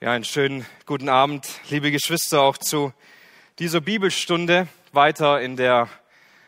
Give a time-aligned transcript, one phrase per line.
[0.00, 2.92] Ja, einen schönen guten Abend, liebe Geschwister, auch zu
[3.58, 5.88] dieser Bibelstunde weiter in der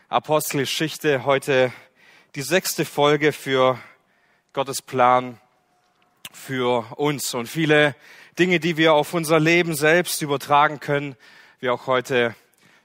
[0.07, 1.25] Apostelgeschichte.
[1.25, 1.73] Heute
[2.35, 3.77] die sechste Folge für
[4.53, 5.37] Gottes Plan
[6.31, 7.93] für uns und viele
[8.39, 11.17] Dinge, die wir auf unser Leben selbst übertragen können,
[11.59, 12.33] wir auch heute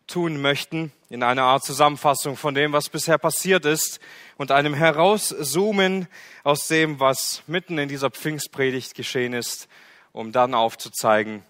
[0.08, 4.00] tun möchten, in einer Art Zusammenfassung von dem, was bisher passiert ist
[4.36, 6.08] und einem Herauszoomen
[6.42, 9.68] aus dem, was mitten in dieser Pfingstpredigt geschehen ist
[10.16, 11.42] um dann aufzuzeigen,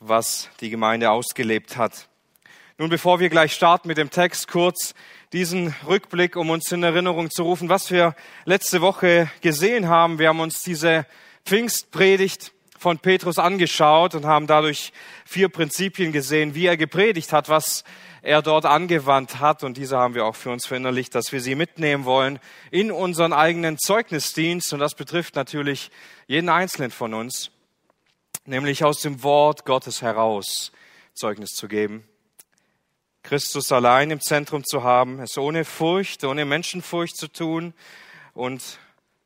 [0.00, 2.08] was die Gemeinde ausgelebt hat.
[2.78, 4.94] Nun, bevor wir gleich starten mit dem Text, kurz
[5.34, 8.16] diesen Rückblick, um uns in Erinnerung zu rufen, was wir
[8.46, 10.18] letzte Woche gesehen haben.
[10.18, 11.04] Wir haben uns diese
[11.44, 14.92] Pfingstpredigt von Petrus angeschaut und haben dadurch
[15.26, 17.84] vier Prinzipien gesehen, wie er gepredigt hat, was
[18.22, 19.62] er dort angewandt hat.
[19.62, 22.38] Und diese haben wir auch für uns verinnerlicht, dass wir sie mitnehmen wollen
[22.70, 24.72] in unseren eigenen Zeugnisdienst.
[24.72, 25.90] Und das betrifft natürlich
[26.26, 27.50] jeden Einzelnen von uns
[28.46, 30.72] nämlich aus dem Wort Gottes heraus
[31.14, 32.06] Zeugnis zu geben.
[33.22, 37.74] Christus allein im Zentrum zu haben, es ohne Furcht, ohne Menschenfurcht zu tun
[38.34, 38.78] und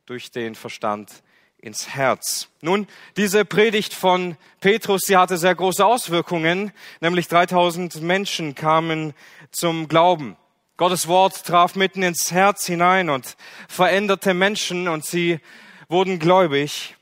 [0.06, 1.22] durch den Verstand
[1.58, 2.48] ins Herz.
[2.62, 9.12] Nun, diese Predigt von Petrus, sie hatte sehr große Auswirkungen, nämlich 3000 Menschen kamen
[9.52, 10.36] zum Glauben.
[10.78, 13.36] Gottes Wort traf mitten ins Herz hinein und
[13.68, 15.40] veränderte Menschen und sie
[15.88, 16.96] wurden gläubig.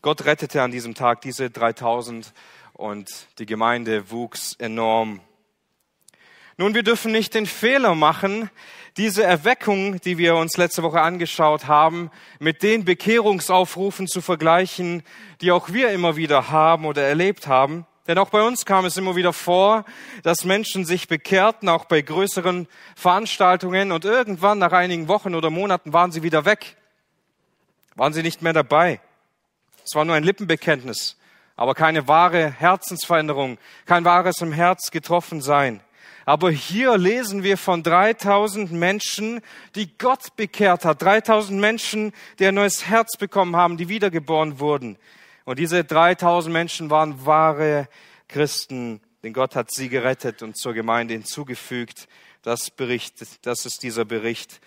[0.00, 2.32] Gott rettete an diesem Tag diese 3000
[2.72, 3.10] und
[3.40, 5.20] die Gemeinde wuchs enorm.
[6.56, 8.48] Nun, wir dürfen nicht den Fehler machen,
[8.96, 15.02] diese Erweckung, die wir uns letzte Woche angeschaut haben, mit den Bekehrungsaufrufen zu vergleichen,
[15.40, 17.84] die auch wir immer wieder haben oder erlebt haben.
[18.06, 19.84] Denn auch bei uns kam es immer wieder vor,
[20.22, 25.92] dass Menschen sich bekehrten, auch bei größeren Veranstaltungen, und irgendwann nach einigen Wochen oder Monaten
[25.92, 26.76] waren sie wieder weg,
[27.96, 29.00] waren sie nicht mehr dabei.
[29.88, 31.16] Es war nur ein Lippenbekenntnis,
[31.56, 35.80] aber keine wahre Herzensveränderung, kein wahres im Herz getroffen sein.
[36.26, 39.40] Aber hier lesen wir von 3000 Menschen,
[39.76, 41.00] die Gott bekehrt hat.
[41.00, 44.98] 3000 Menschen, die ein neues Herz bekommen haben, die wiedergeboren wurden.
[45.46, 47.88] Und diese 3000 Menschen waren wahre
[48.28, 52.08] Christen, denn Gott hat sie gerettet und zur Gemeinde hinzugefügt.
[52.42, 54.60] Das Bericht, das ist dieser Bericht,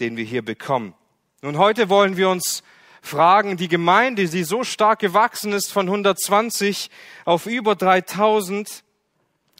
[0.00, 0.94] den wir hier bekommen.
[1.40, 2.64] Nun, heute wollen wir uns
[3.02, 6.90] fragen, die Gemeinde, die so stark gewachsen ist von 120
[7.24, 8.84] auf über 3000,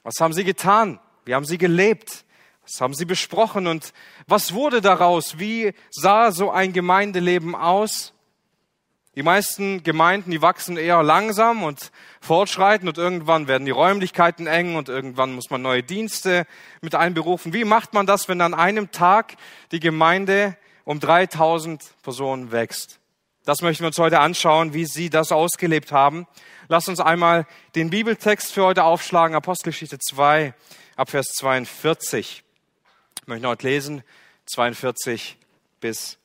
[0.02, 1.00] was haben sie getan?
[1.24, 2.24] Wie haben sie gelebt?
[2.62, 3.66] Was haben sie besprochen?
[3.66, 3.92] Und
[4.26, 5.38] was wurde daraus?
[5.38, 8.12] Wie sah so ein Gemeindeleben aus?
[9.16, 14.76] Die meisten Gemeinden, die wachsen eher langsam und fortschreiten und irgendwann werden die Räumlichkeiten eng
[14.76, 16.46] und irgendwann muss man neue Dienste
[16.82, 17.54] mit einberufen.
[17.54, 19.36] Wie macht man das, wenn an einem Tag
[19.72, 23.00] die Gemeinde um 3000 Personen wächst?
[23.46, 26.26] Das möchten wir uns heute anschauen, wie Sie das ausgelebt haben.
[26.66, 27.46] Lass uns einmal
[27.76, 30.52] den Bibeltext für heute aufschlagen, Apostelgeschichte 2,
[30.96, 32.42] Abvers 42.
[33.20, 34.02] Ich möchte heute lesen,
[34.46, 35.38] 42
[35.78, 36.18] bis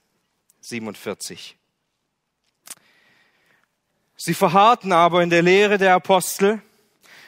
[0.62, 1.58] 47.
[4.18, 6.64] Sie verharrten aber in der Lehre der Apostel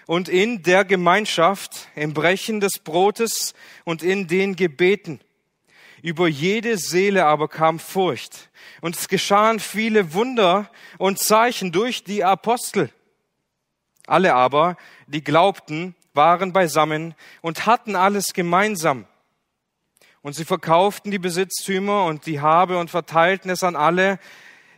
[0.08, 5.20] und in der Gemeinschaft, im Brechen des Brotes und in den Gebeten.
[6.04, 8.50] Über jede Seele aber kam Furcht.
[8.82, 12.90] Und es geschahen viele Wunder und Zeichen durch die Apostel.
[14.06, 14.76] Alle aber,
[15.08, 19.08] die glaubten, waren beisammen und hatten alles gemeinsam.
[20.22, 24.20] Und sie verkauften die Besitztümer und die Habe und verteilten es an alle,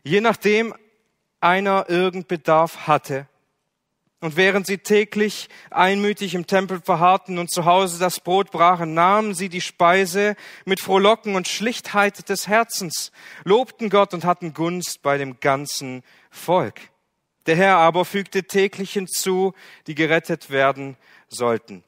[0.03, 0.75] je nachdem
[1.41, 3.27] einer irgend Bedarf hatte.
[4.25, 9.35] Und während sie täglich einmütig im Tempel verharrten und zu Hause das Brot brachen, nahmen
[9.35, 13.11] sie die Speise mit Frohlocken und Schlichtheit des Herzens,
[13.43, 16.81] lobten Gott und hatten Gunst bei dem ganzen Volk.
[17.45, 19.53] Der Herr aber fügte täglich hinzu,
[19.85, 20.97] die gerettet werden
[21.27, 21.83] sollten.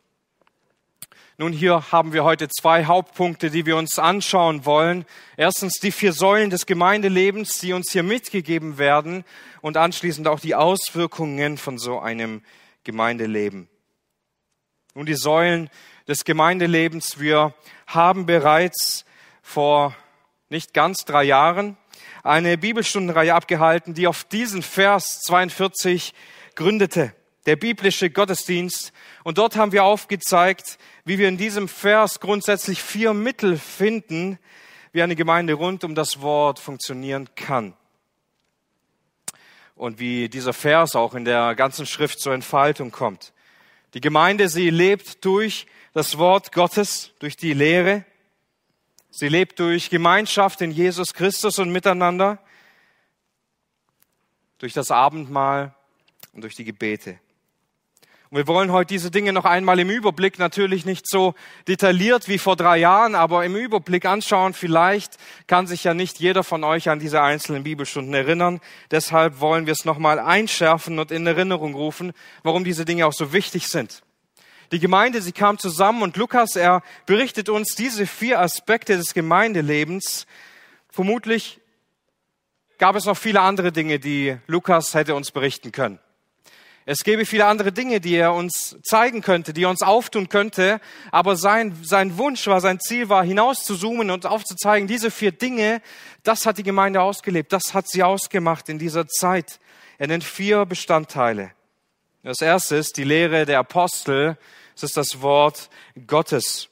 [1.40, 5.06] Nun, hier haben wir heute zwei Hauptpunkte, die wir uns anschauen wollen.
[5.38, 9.24] Erstens die vier Säulen des Gemeindelebens, die uns hier mitgegeben werden
[9.62, 12.42] und anschließend auch die Auswirkungen von so einem
[12.84, 13.70] Gemeindeleben.
[14.94, 15.70] Nun, die Säulen
[16.08, 17.20] des Gemeindelebens.
[17.20, 17.54] Wir
[17.86, 19.06] haben bereits
[19.42, 19.96] vor
[20.50, 21.78] nicht ganz drei Jahren
[22.24, 26.14] eine Bibelstundenreihe abgehalten, die auf diesen Vers 42
[26.56, 27.14] gründete
[27.46, 28.92] der biblische Gottesdienst.
[29.24, 34.38] Und dort haben wir aufgezeigt, wie wir in diesem Vers grundsätzlich vier Mittel finden,
[34.92, 37.74] wie eine Gemeinde rund um das Wort funktionieren kann.
[39.78, 43.32] Und wie dieser Vers auch in der ganzen Schrift zur Entfaltung kommt.
[43.94, 48.04] Die Gemeinde, sie lebt durch das Wort Gottes, durch die Lehre.
[49.10, 52.40] Sie lebt durch Gemeinschaft in Jesus Christus und miteinander,
[54.58, 55.74] durch das Abendmahl
[56.34, 57.20] und durch die Gebete.
[58.30, 61.34] Und wir wollen heute diese Dinge noch einmal im Überblick, natürlich nicht so
[61.68, 64.54] detailliert wie vor drei Jahren, aber im Überblick anschauen.
[64.54, 68.60] Vielleicht kann sich ja nicht jeder von euch an diese einzelnen Bibelstunden erinnern.
[68.92, 72.12] Deshalb wollen wir es nochmal einschärfen und in Erinnerung rufen,
[72.44, 74.04] warum diese Dinge auch so wichtig sind.
[74.74, 80.28] Die Gemeinde, sie kam zusammen und Lukas, er berichtet uns diese vier Aspekte des Gemeindelebens.
[80.90, 81.62] Vermutlich
[82.78, 86.00] gab es noch viele andere Dinge, die Lukas hätte uns berichten können.
[86.90, 90.80] Es gäbe viele andere Dinge, die er uns zeigen könnte, die er uns auftun könnte.
[91.12, 95.34] Aber sein, sein Wunsch war, sein Ziel war, hinaus zu zoomen und aufzuzeigen, diese vier
[95.34, 95.82] Dinge,
[96.24, 99.60] das hat die Gemeinde ausgelebt, das hat sie ausgemacht in dieser Zeit.
[99.98, 101.52] Er nennt vier Bestandteile.
[102.24, 104.38] Das erste ist die Lehre der Apostel.
[104.74, 105.70] Es ist das Wort
[106.08, 106.70] Gottes.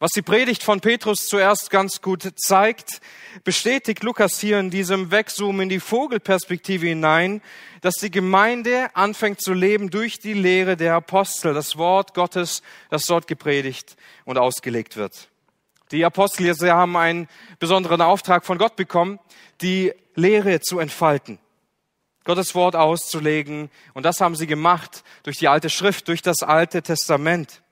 [0.00, 3.00] Was die Predigt von Petrus zuerst ganz gut zeigt,
[3.44, 7.40] bestätigt Lukas hier in diesem Wegzoom in die Vogelperspektive hinein,
[7.80, 13.06] dass die Gemeinde anfängt zu leben durch die Lehre der Apostel, das Wort Gottes, das
[13.06, 15.28] dort gepredigt und ausgelegt wird.
[15.92, 17.28] Die Apostel sie haben einen
[17.60, 19.20] besonderen Auftrag von Gott bekommen,
[19.60, 21.38] die Lehre zu entfalten.
[22.24, 23.70] Gottes Wort auszulegen.
[23.92, 27.62] Und das haben sie gemacht durch die alte Schrift, durch das alte Testament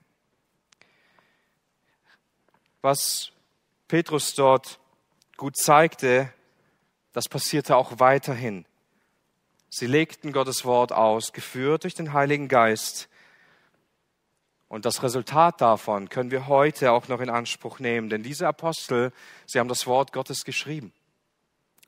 [2.82, 3.32] was
[3.88, 4.78] Petrus dort
[5.36, 6.32] gut zeigte,
[7.12, 8.66] das passierte auch weiterhin.
[9.70, 13.08] Sie legten Gottes Wort aus, geführt durch den Heiligen Geist.
[14.68, 19.12] Und das Resultat davon können wir heute auch noch in Anspruch nehmen, denn diese Apostel,
[19.46, 20.92] sie haben das Wort Gottes geschrieben.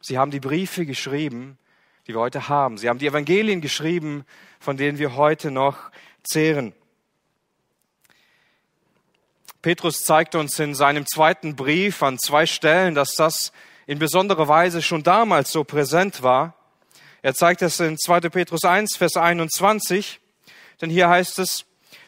[0.00, 1.58] Sie haben die Briefe geschrieben,
[2.06, 2.76] die wir heute haben.
[2.76, 4.25] Sie haben die Evangelien geschrieben,
[4.61, 5.90] von denen wir heute noch
[6.23, 6.75] zehren.
[9.64, 13.50] Petrus zeigt uns in seinem zweiten Brief an zwei Stellen, dass das
[13.87, 16.52] in besonderer Weise schon damals so präsent war.
[17.22, 18.28] Er zeigt es in 2.
[18.28, 20.20] Petrus 1, Vers 21,
[20.82, 21.64] denn hier heißt es,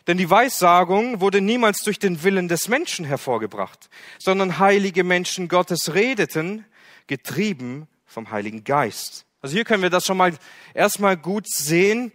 [0.06, 3.88] denn die Weissagung wurde niemals durch den Willen des Menschen hervorgebracht,
[4.18, 6.66] sondern heilige Menschen Gottes redeten,
[7.06, 9.24] getrieben vom Heiligen Geist.
[9.40, 10.34] Also hier können wir das schon mal
[10.74, 12.12] erstmal gut sehen,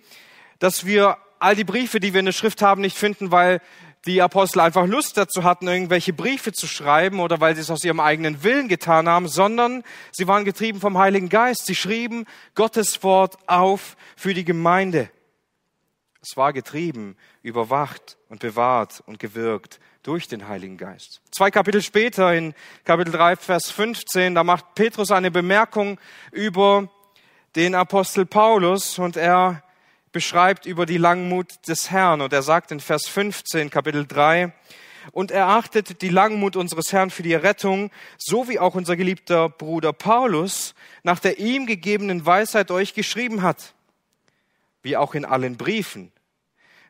[0.59, 3.59] dass wir all die Briefe, die wir in der Schrift haben, nicht finden, weil
[4.05, 7.83] die Apostel einfach Lust dazu hatten, irgendwelche Briefe zu schreiben oder weil sie es aus
[7.83, 11.65] ihrem eigenen Willen getan haben, sondern sie waren getrieben vom Heiligen Geist.
[11.65, 12.25] Sie schrieben
[12.55, 15.09] Gottes Wort auf für die Gemeinde.
[16.21, 21.21] Es war getrieben, überwacht und bewahrt und gewirkt durch den Heiligen Geist.
[21.31, 22.53] Zwei Kapitel später, in
[22.85, 25.99] Kapitel 3, Vers 15, da macht Petrus eine Bemerkung
[26.31, 26.89] über
[27.55, 29.63] den Apostel Paulus und er
[30.11, 32.21] beschreibt über die Langmut des Herrn.
[32.21, 34.53] Und er sagt in Vers 15, Kapitel 3,
[35.11, 39.49] und er achtet die Langmut unseres Herrn für die Errettung, so wie auch unser geliebter
[39.49, 43.73] Bruder Paulus nach der ihm gegebenen Weisheit euch geschrieben hat,
[44.83, 46.11] wie auch in allen Briefen,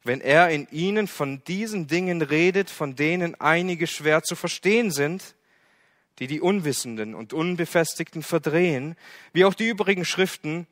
[0.03, 5.35] wenn er in ihnen von diesen Dingen redet, von denen einige schwer zu verstehen sind,
[6.19, 8.95] die die Unwissenden und Unbefestigten verdrehen,
[9.31, 10.67] wie auch die übrigen Schriften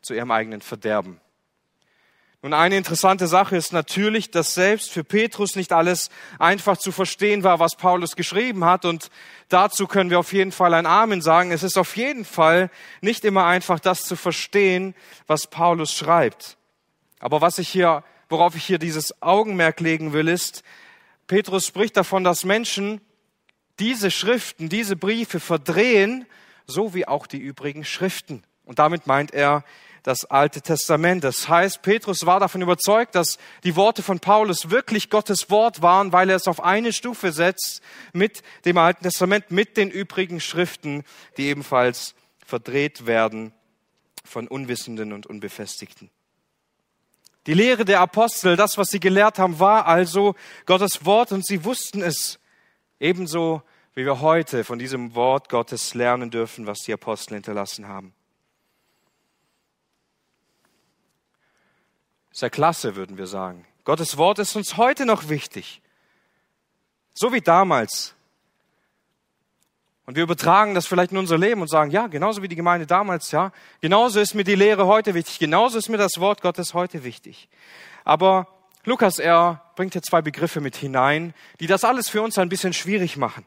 [0.00, 1.20] zu ihrem eigenen Verderben.
[2.44, 7.42] Und eine interessante Sache ist natürlich, dass selbst für Petrus nicht alles einfach zu verstehen
[7.42, 8.84] war, was Paulus geschrieben hat.
[8.84, 9.10] Und
[9.48, 11.52] dazu können wir auf jeden Fall ein Amen sagen.
[11.52, 12.70] Es ist auf jeden Fall
[13.00, 14.94] nicht immer einfach, das zu verstehen,
[15.26, 16.58] was Paulus schreibt.
[17.18, 20.64] Aber was ich hier, worauf ich hier dieses Augenmerk legen will, ist,
[21.26, 23.00] Petrus spricht davon, dass Menschen
[23.78, 26.26] diese Schriften, diese Briefe verdrehen,
[26.66, 28.42] so wie auch die übrigen Schriften.
[28.66, 29.64] Und damit meint er
[30.04, 31.24] das Alte Testament.
[31.24, 36.12] Das heißt, Petrus war davon überzeugt, dass die Worte von Paulus wirklich Gottes Wort waren,
[36.12, 37.80] weil er es auf eine Stufe setzt
[38.12, 41.04] mit dem Alten Testament, mit den übrigen Schriften,
[41.38, 43.52] die ebenfalls verdreht werden
[44.24, 46.10] von Unwissenden und Unbefestigten.
[47.46, 50.34] Die Lehre der Apostel, das, was sie gelehrt haben, war also
[50.66, 52.38] Gottes Wort und sie wussten es
[53.00, 53.62] ebenso,
[53.94, 58.14] wie wir heute von diesem Wort Gottes lernen dürfen, was die Apostel hinterlassen haben.
[62.34, 63.64] Sehr klasse, würden wir sagen.
[63.84, 65.80] Gottes Wort ist uns heute noch wichtig.
[67.14, 68.16] So wie damals.
[70.04, 72.88] Und wir übertragen das vielleicht in unser Leben und sagen, ja, genauso wie die Gemeinde
[72.88, 76.74] damals, ja, genauso ist mir die Lehre heute wichtig, genauso ist mir das Wort Gottes
[76.74, 77.48] heute wichtig.
[78.02, 78.48] Aber
[78.82, 82.72] Lukas, er bringt hier zwei Begriffe mit hinein, die das alles für uns ein bisschen
[82.72, 83.46] schwierig machen.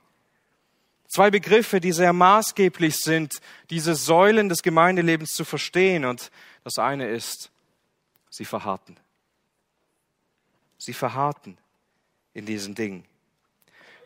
[1.10, 3.39] Zwei Begriffe, die sehr maßgeblich sind,
[3.70, 6.06] diese Säulen des Gemeindelebens zu verstehen.
[6.06, 6.32] Und
[6.63, 7.51] das eine ist
[8.38, 8.96] Sie verharrten.
[10.77, 11.58] Sie verharrten
[12.36, 13.03] in diesen Dingen.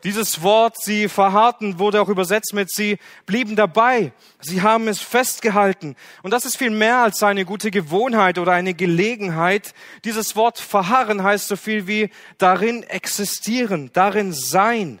[0.04, 5.96] Dieses Wort, sie verharrten, wurde auch übersetzt mit, sie blieben dabei, sie haben es festgehalten.
[6.22, 9.74] Und das ist viel mehr als eine gute Gewohnheit oder eine Gelegenheit.
[10.02, 12.08] Dieses Wort verharren heißt so viel wie
[12.38, 14.98] darin existieren, darin sein.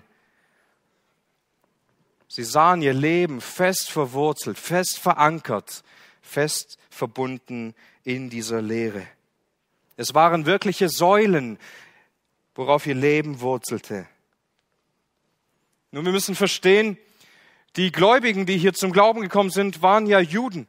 [2.28, 5.82] Sie sahen ihr Leben fest verwurzelt, fest verankert,
[6.20, 7.74] fest verbunden
[8.04, 9.06] in dieser Lehre.
[9.96, 11.58] Es waren wirkliche Säulen,
[12.54, 14.06] worauf ihr Leben wurzelte.
[15.90, 16.96] Nun, wir müssen verstehen,
[17.76, 20.66] die Gläubigen, die hier zum Glauben gekommen sind, waren ja Juden.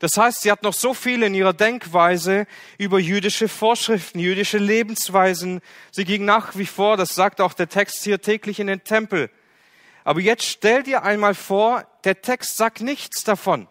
[0.00, 2.46] Das heißt, sie hatten noch so viel in ihrer Denkweise
[2.78, 5.60] über jüdische Vorschriften, jüdische Lebensweisen.
[5.92, 9.30] Sie gingen nach wie vor, das sagt auch der Text hier, täglich in den Tempel.
[10.02, 13.68] Aber jetzt stell dir einmal vor, der Text sagt nichts davon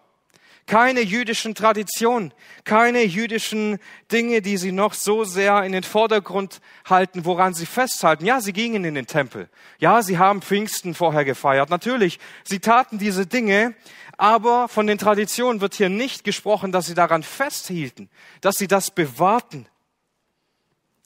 [0.65, 3.79] keine jüdischen Traditionen, keine jüdischen
[4.11, 8.25] Dinge, die sie noch so sehr in den Vordergrund halten, woran sie festhalten.
[8.25, 9.49] Ja, sie gingen in den Tempel.
[9.79, 11.69] Ja, sie haben Pfingsten vorher gefeiert.
[11.69, 13.75] Natürlich, sie taten diese Dinge,
[14.17, 18.09] aber von den Traditionen wird hier nicht gesprochen, dass sie daran festhielten,
[18.41, 19.67] dass sie das bewahrten.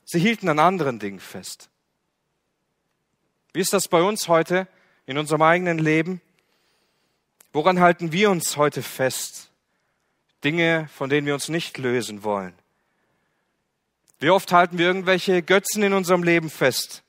[0.06, 1.70] Sie hielten an anderen Dingen fest.
[3.54, 4.68] Wie ist das bei uns heute
[5.08, 6.22] in unserem eigenen Leben?
[7.54, 9.47] Woran halten wir uns heute fest?
[10.44, 12.54] Dinge, von denen wir uns nicht lösen wollen.
[14.20, 17.04] Wie oft halten wir irgendwelche Götzen in unserem Leben fest?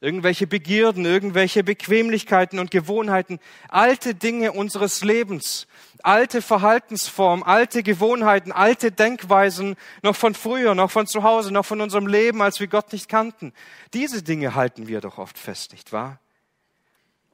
[0.00, 5.66] Irgendwelche Begierden, irgendwelche Bequemlichkeiten und Gewohnheiten, alte Dinge unseres Lebens,
[6.02, 11.82] alte Verhaltensformen, alte Gewohnheiten, alte Denkweisen, noch von früher, noch von zu Hause, noch von
[11.82, 13.52] unserem Leben, als wir Gott nicht kannten.
[13.92, 16.18] Diese Dinge halten wir doch oft fest, nicht wahr?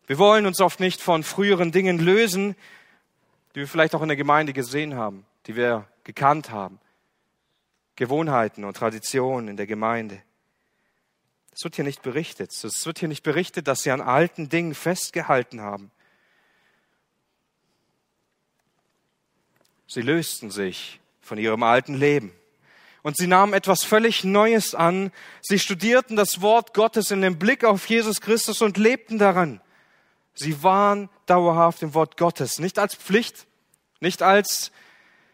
[0.08, 2.56] Wir wollen uns oft nicht von früheren Dingen lösen,
[3.56, 6.78] die wir vielleicht auch in der Gemeinde gesehen haben, die wir gekannt haben.
[7.96, 10.22] Gewohnheiten und Traditionen in der Gemeinde.
[11.54, 12.52] Es wird hier nicht berichtet.
[12.52, 15.90] Es wird hier nicht berichtet, dass sie an alten Dingen festgehalten haben.
[19.86, 22.32] Sie lösten sich von ihrem alten Leben.
[23.02, 25.12] Und sie nahmen etwas völlig Neues an.
[25.40, 29.62] Sie studierten das Wort Gottes in dem Blick auf Jesus Christus und lebten daran.
[30.34, 33.46] Sie waren dauerhaft im Wort Gottes, nicht als Pflicht,
[34.00, 34.72] nicht als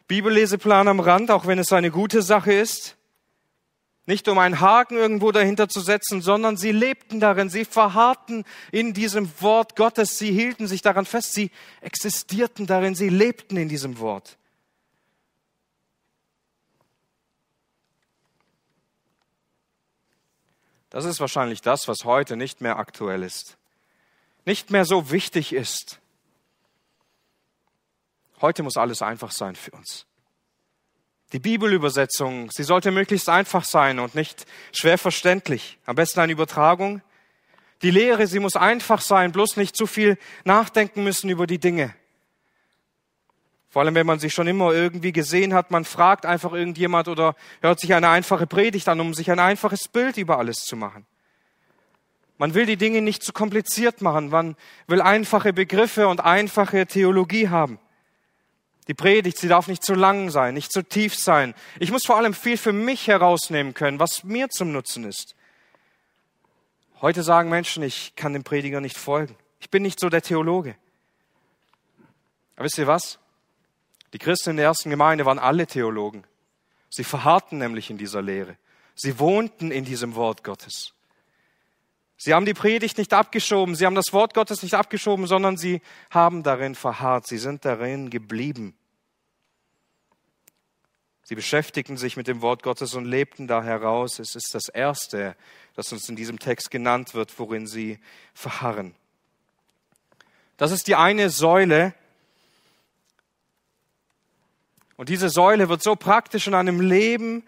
[0.08, 2.96] Bibelleseplan am Rand, auch wenn es eine gute Sache ist,
[4.04, 8.94] nicht um einen Haken irgendwo dahinter zu setzen, sondern sie lebten darin, sie verharrten in
[8.94, 13.98] diesem Wort Gottes, sie hielten sich daran fest, sie existierten darin, sie lebten in diesem
[14.00, 14.36] Wort.
[20.90, 23.56] Das ist wahrscheinlich das, was heute nicht mehr aktuell ist
[24.44, 26.00] nicht mehr so wichtig ist.
[28.40, 30.06] Heute muss alles einfach sein für uns.
[31.32, 35.78] Die Bibelübersetzung, sie sollte möglichst einfach sein und nicht schwer verständlich.
[35.86, 37.00] Am besten eine Übertragung.
[37.80, 41.94] Die Lehre, sie muss einfach sein, bloß nicht zu viel nachdenken müssen über die Dinge.
[43.70, 47.34] Vor allem, wenn man sich schon immer irgendwie gesehen hat, man fragt einfach irgendjemand oder
[47.62, 51.06] hört sich eine einfache Predigt an, um sich ein einfaches Bild über alles zu machen.
[52.42, 54.30] Man will die Dinge nicht zu kompliziert machen.
[54.30, 54.56] Man
[54.88, 57.78] will einfache Begriffe und einfache Theologie haben.
[58.88, 61.54] Die Predigt, sie darf nicht zu lang sein, nicht zu tief sein.
[61.78, 65.36] Ich muss vor allem viel für mich herausnehmen können, was mir zum Nutzen ist.
[67.00, 69.36] Heute sagen Menschen, ich kann dem Prediger nicht folgen.
[69.60, 70.74] Ich bin nicht so der Theologe.
[72.56, 73.20] Aber wisst ihr was?
[74.12, 76.24] Die Christen in der ersten Gemeinde waren alle Theologen.
[76.90, 78.56] Sie verharrten nämlich in dieser Lehre.
[78.96, 80.92] Sie wohnten in diesem Wort Gottes.
[82.24, 85.82] Sie haben die Predigt nicht abgeschoben, sie haben das Wort Gottes nicht abgeschoben, sondern sie
[86.08, 88.76] haben darin verharrt, sie sind darin geblieben.
[91.24, 94.20] Sie beschäftigten sich mit dem Wort Gottes und lebten da heraus.
[94.20, 95.34] Es ist das Erste,
[95.74, 97.98] das uns in diesem Text genannt wird, worin sie
[98.34, 98.94] verharren.
[100.58, 101.92] Das ist die eine Säule.
[104.94, 107.42] Und diese Säule wird so praktisch in einem Leben,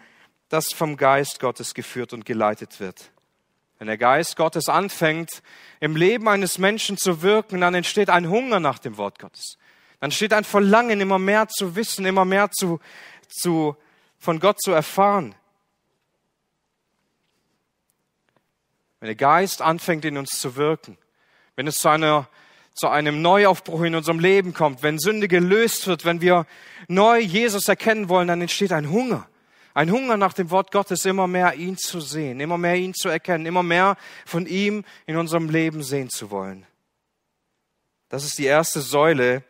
[0.48, 3.12] das vom Geist Gottes geführt und geleitet wird.
[3.78, 5.42] Wenn der Geist Gottes anfängt,
[5.80, 9.58] im Leben eines Menschen zu wirken, dann entsteht ein Hunger nach dem Wort Gottes.
[10.00, 12.80] Dann steht ein Verlangen, immer mehr zu wissen, immer mehr zu,
[13.28, 13.76] zu,
[14.18, 15.34] von Gott zu erfahren.
[19.00, 20.96] Wenn der Geist anfängt, in uns zu wirken,
[21.56, 22.28] wenn es zu einer
[22.74, 26.44] zu einem Neuaufbruch in unserem Leben kommt, wenn Sünde gelöst wird, wenn wir
[26.88, 29.28] neu Jesus erkennen wollen, dann entsteht ein Hunger.
[29.74, 33.08] Ein Hunger nach dem Wort Gottes, immer mehr ihn zu sehen, immer mehr ihn zu
[33.08, 36.64] erkennen, immer mehr von ihm in unserem Leben sehen zu wollen.
[38.08, 39.42] Das ist die erste Säule,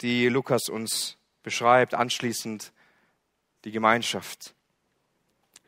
[0.00, 2.72] die Lukas uns beschreibt, anschließend
[3.64, 4.52] die Gemeinschaft.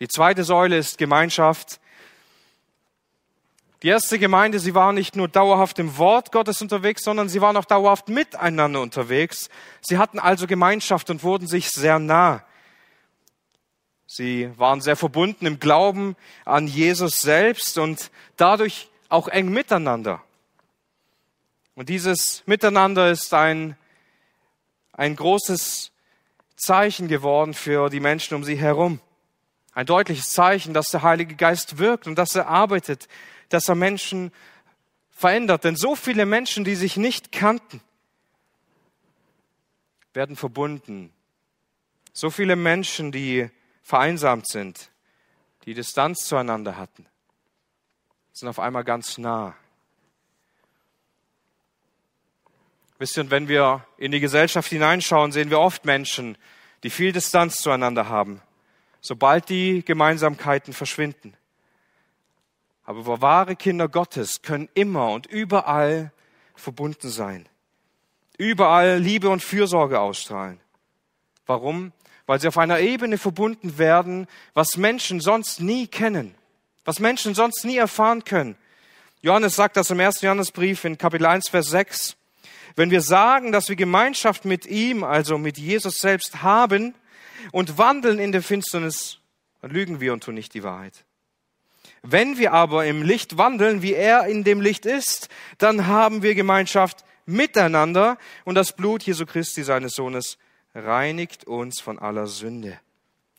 [0.01, 1.81] Die zweite Säule ist Gemeinschaft,
[3.85, 7.55] Die erste Gemeinde, sie war nicht nur dauerhaft im Wort Gottes unterwegs, sondern sie waren
[7.59, 9.51] auch dauerhaft miteinander unterwegs.
[9.83, 12.47] Sie hatten also Gemeinschaft und wurden sich sehr nah.
[14.17, 20.23] Sie waren sehr verbunden im Glauben an Jesus selbst und dadurch auch eng miteinander.
[21.75, 23.77] Und dieses Miteinander ist ein,
[24.93, 25.91] ein großes
[26.55, 29.01] Zeichen geworden für die Menschen um sie herum.
[29.73, 33.09] Ein deutliches Zeichen, dass der Heilige Geist wirkt und dass er arbeitet
[33.49, 34.33] dass er Menschen
[35.11, 35.65] verändert.
[35.65, 37.81] Denn so viele Menschen, die sich nicht kannten,
[40.13, 41.13] werden verbunden.
[42.13, 43.51] So viele Menschen, die
[43.85, 44.91] vereinsamt sind,
[45.67, 47.07] die Distanz zueinander hatten,
[48.33, 49.55] sind auf einmal ganz nah.
[52.99, 56.39] Wisst ihr, und wenn wir in die Gesellschaft hineinschauen, sehen wir oft Menschen,
[56.83, 58.41] die viel Distanz zueinander haben,
[59.01, 61.37] sobald die Gemeinsamkeiten verschwinden.
[62.85, 66.13] Aber wahre Kinder Gottes können immer und überall
[66.55, 67.49] verbunden sein.
[68.39, 70.61] Überall Liebe und Fürsorge ausstrahlen.
[71.47, 71.93] Warum?
[72.27, 76.35] Weil sie auf einer Ebene verbunden werden, was Menschen sonst nie kennen,
[76.85, 78.57] was Menschen sonst nie erfahren können.
[79.21, 82.17] Johannes sagt das im ersten Johannesbrief in Kapitel 1, Vers 6.
[82.77, 86.95] Wenn wir sagen, dass wir Gemeinschaft mit ihm, also mit Jesus selbst haben
[87.53, 89.19] und wandeln in der Finsternis,
[89.61, 91.05] dann lügen wir und tun nicht die Wahrheit.
[92.03, 96.35] Wenn wir aber im Licht wandeln, wie er in dem Licht ist, dann haben wir
[96.35, 100.37] Gemeinschaft miteinander und das Blut Jesu Christi, seines Sohnes,
[100.75, 102.79] reinigt uns von aller Sünde.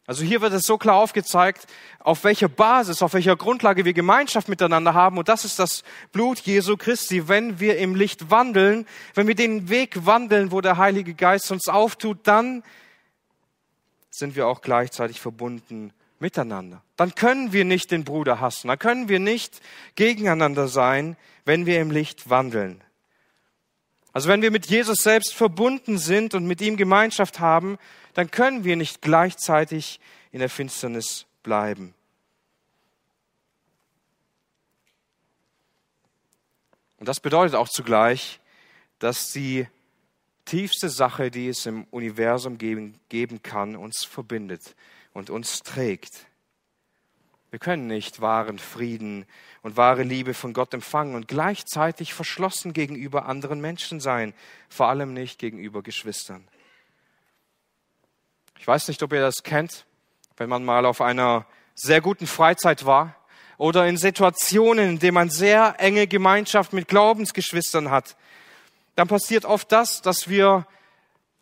[0.08, 1.66] Also hier wird es so klar aufgezeigt,
[2.00, 5.18] auf welcher Basis, auf welcher Grundlage wir Gemeinschaft miteinander haben.
[5.18, 7.28] Und das ist das Blut Jesu Christi.
[7.28, 11.68] Wenn wir im Licht wandeln, wenn wir den Weg wandeln, wo der Heilige Geist uns
[11.68, 12.64] auftut, dann
[14.12, 16.84] sind wir auch gleichzeitig verbunden miteinander.
[16.98, 19.60] Dann können wir nicht den Bruder hassen, dann können wir nicht
[19.96, 22.82] gegeneinander sein, wenn wir im Licht wandeln.
[24.16, 27.78] Also wenn wir mit Jesus selbst verbunden sind und mit ihm Gemeinschaft haben,
[28.14, 30.00] dann können wir nicht gleichzeitig
[30.32, 31.94] in der Finsternis bleiben.
[36.98, 38.40] Und das bedeutet auch zugleich,
[39.00, 39.68] dass die
[40.46, 44.78] tiefste Sache, die es im Universum geben, geben kann, uns verbindet
[45.12, 46.26] und uns trägt.
[47.50, 49.26] Wir können nicht wahren Frieden
[49.66, 54.36] und wahre Liebe von Gott empfangen und gleichzeitig verschlossen gegenüber anderen Menschen sein,
[54.70, 56.48] vor allem nicht gegenüber Geschwistern.
[58.60, 59.88] Ich weiß nicht, ob ihr das kennt,
[60.38, 63.16] wenn man mal auf einer sehr guten Freizeit war
[63.58, 68.16] oder in Situationen, in denen man sehr enge Gemeinschaft mit Glaubensgeschwistern hat,
[68.94, 70.68] dann passiert oft das, dass wir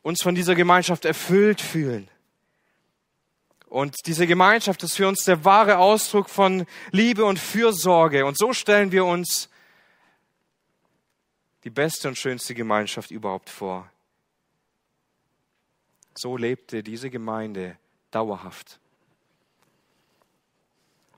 [0.02, 2.08] uns von dieser Gemeinschaft erfüllt fühlen.
[3.74, 8.24] Und diese Gemeinschaft ist für uns der wahre Ausdruck von Liebe und Fürsorge.
[8.24, 9.50] Und so stellen wir uns
[11.64, 13.90] die beste und schönste Gemeinschaft überhaupt vor.
[16.14, 17.76] So lebte diese Gemeinde
[18.12, 18.80] dauerhaft.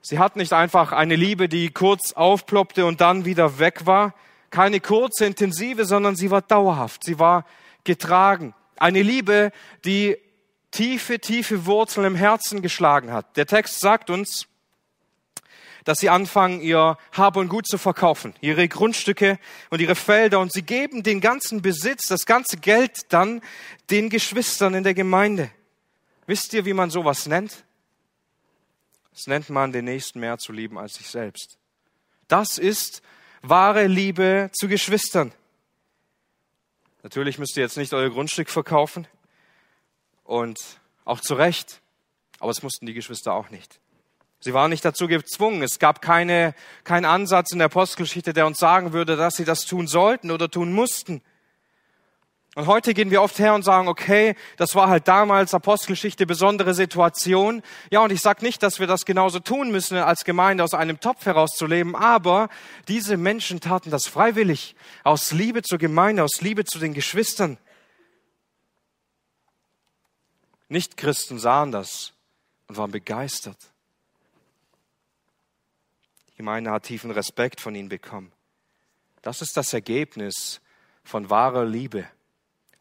[0.00, 4.14] Sie hat nicht einfach eine Liebe, die kurz aufploppte und dann wieder weg war.
[4.48, 7.04] Keine kurze, intensive, sondern sie war dauerhaft.
[7.04, 7.44] Sie war
[7.84, 8.54] getragen.
[8.78, 9.52] Eine Liebe,
[9.84, 10.16] die
[10.76, 13.36] tiefe, tiefe Wurzeln im Herzen geschlagen hat.
[13.36, 14.46] Der Text sagt uns,
[15.84, 19.38] dass sie anfangen, ihr Hab und Gut zu verkaufen, ihre Grundstücke
[19.70, 23.40] und ihre Felder und sie geben den ganzen Besitz, das ganze Geld dann
[23.88, 25.50] den Geschwistern in der Gemeinde.
[26.26, 27.64] Wisst ihr, wie man sowas nennt?
[29.14, 31.56] Das nennt man, den Nächsten mehr zu lieben als sich selbst.
[32.28, 33.00] Das ist
[33.40, 35.32] wahre Liebe zu Geschwistern.
[37.02, 39.06] Natürlich müsst ihr jetzt nicht euer Grundstück verkaufen.
[40.26, 40.58] Und
[41.04, 41.80] auch zu Recht.
[42.40, 43.80] Aber es mussten die Geschwister auch nicht.
[44.40, 45.62] Sie waren nicht dazu gezwungen.
[45.62, 49.64] Es gab keine, keinen Ansatz in der Apostelgeschichte, der uns sagen würde, dass sie das
[49.64, 51.22] tun sollten oder tun mussten.
[52.54, 56.72] Und heute gehen wir oft her und sagen, okay, das war halt damals Apostelgeschichte, besondere
[56.72, 57.62] Situation.
[57.90, 60.98] Ja, und ich sage nicht, dass wir das genauso tun müssen, als Gemeinde aus einem
[60.98, 62.48] Topf herauszuleben, aber
[62.88, 67.58] diese Menschen taten das freiwillig, aus Liebe zur Gemeinde, aus Liebe zu den Geschwistern.
[70.68, 72.12] Nichtchristen sahen das
[72.66, 73.58] und waren begeistert.
[76.30, 78.32] Die Gemeinde hat tiefen Respekt von ihnen bekommen.
[79.22, 80.60] Das ist das Ergebnis
[81.02, 82.06] von wahrer Liebe.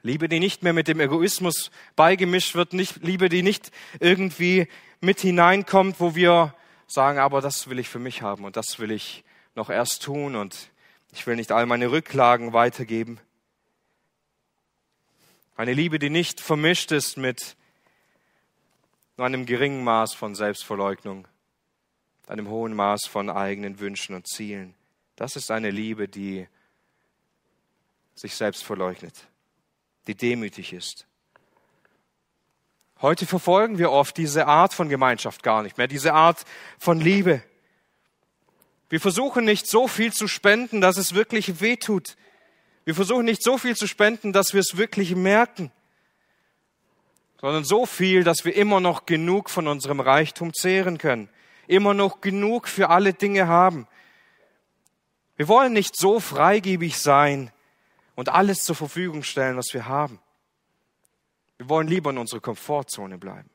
[0.02, 4.68] Liebe, die nicht mehr mit dem Egoismus beigemischt wird, nicht, Liebe, die nicht irgendwie
[5.02, 6.54] mit hineinkommt, wo wir
[6.88, 9.24] sagen, aber das will ich für mich haben und das will ich
[9.56, 10.70] noch erst tun und
[11.12, 13.20] ich will nicht all meine Rücklagen weitergeben.
[15.56, 17.56] Eine Liebe, die nicht vermischt ist mit
[19.18, 21.28] nur einem geringen Maß von Selbstverleugnung,
[22.28, 24.74] einem hohen Maß von eigenen Wünschen und Zielen.
[25.16, 26.48] Das ist eine Liebe, die
[28.16, 29.28] sich selbst verleugnet,
[30.08, 31.06] die demütig ist.
[33.02, 36.46] Heute verfolgen wir oft diese Art von Gemeinschaft gar nicht mehr, diese Art
[36.80, 37.44] von Liebe.
[38.90, 42.16] Wir versuchen nicht so viel zu spenden, dass es wirklich wehtut.
[42.86, 45.72] Wir versuchen nicht so viel zu spenden, dass wir es wirklich merken,
[47.46, 51.30] sondern so viel, dass wir immer noch genug von unserem Reichtum zehren können,
[51.68, 53.86] immer noch genug für alle Dinge haben.
[55.36, 57.52] Wir wollen nicht so freigebig sein
[58.16, 60.18] und alles zur Verfügung stellen, was wir haben.
[61.58, 63.52] Wir wollen lieber in unserer Komfortzone bleiben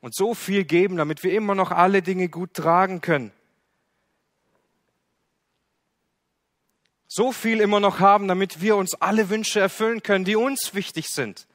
[0.00, 3.30] und so viel geben, damit wir immer noch alle Dinge gut tragen können.
[7.06, 11.10] So viel immer noch haben, damit wir uns alle Wünsche erfüllen können, die uns wichtig
[11.10, 11.46] sind.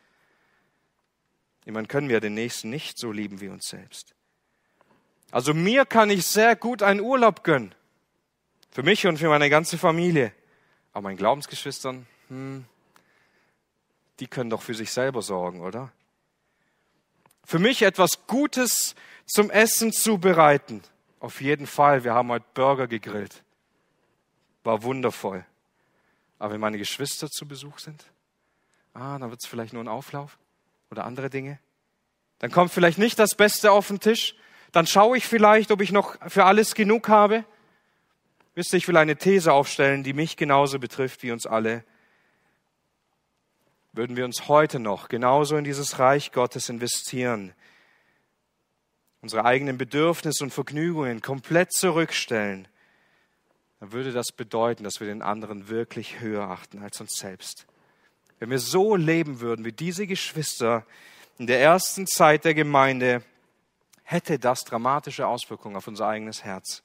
[1.70, 4.16] Jemand können wir den Nächsten nicht so lieben wie uns selbst.
[5.30, 7.76] Also mir kann ich sehr gut einen Urlaub gönnen.
[8.72, 10.34] Für mich und für meine ganze Familie.
[10.94, 12.66] Aber meinen Glaubensgeschwistern, hm,
[14.20, 15.92] die können doch für sich selber sorgen, oder?
[17.46, 18.96] Für mich etwas Gutes
[19.28, 20.82] zum Essen zubereiten.
[21.20, 22.04] Auf jeden Fall.
[22.04, 23.44] Wir haben heute Burger gegrillt.
[24.64, 25.46] War wundervoll.
[26.40, 28.06] Aber wenn meine Geschwister zu Besuch sind,
[28.96, 30.40] ah, dann wird es vielleicht nur ein Auflauf
[30.92, 31.60] oder andere Dinge.
[32.40, 34.36] Dann kommt vielleicht nicht das Beste auf den Tisch.
[34.72, 37.44] Dann schaue ich vielleicht, ob ich noch für alles genug habe.
[38.56, 41.84] Wisst ihr, ich will eine These aufstellen, die mich genauso betrifft wie uns alle.
[43.94, 47.54] Würden wir uns heute noch genauso in dieses Reich Gottes investieren,
[49.22, 52.68] unsere eigenen Bedürfnisse und Vergnügungen komplett zurückstellen,
[53.80, 57.66] dann würde das bedeuten, dass wir den anderen wirklich höher achten als uns selbst.
[58.40, 60.86] Wenn wir so leben würden wie diese Geschwister
[61.38, 63.24] in der ersten Zeit der Gemeinde,
[64.04, 66.84] hätte das dramatische Auswirkungen auf unser eigenes Herz.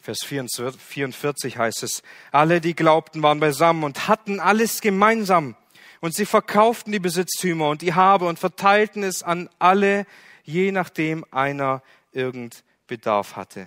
[0.00, 5.56] Vers 44 heißt es, alle, die glaubten, waren beisammen und hatten alles gemeinsam.
[6.00, 10.06] Und sie verkauften die Besitztümer und die Habe und verteilten es an alle,
[10.42, 13.66] je nachdem einer irgend Bedarf hatte.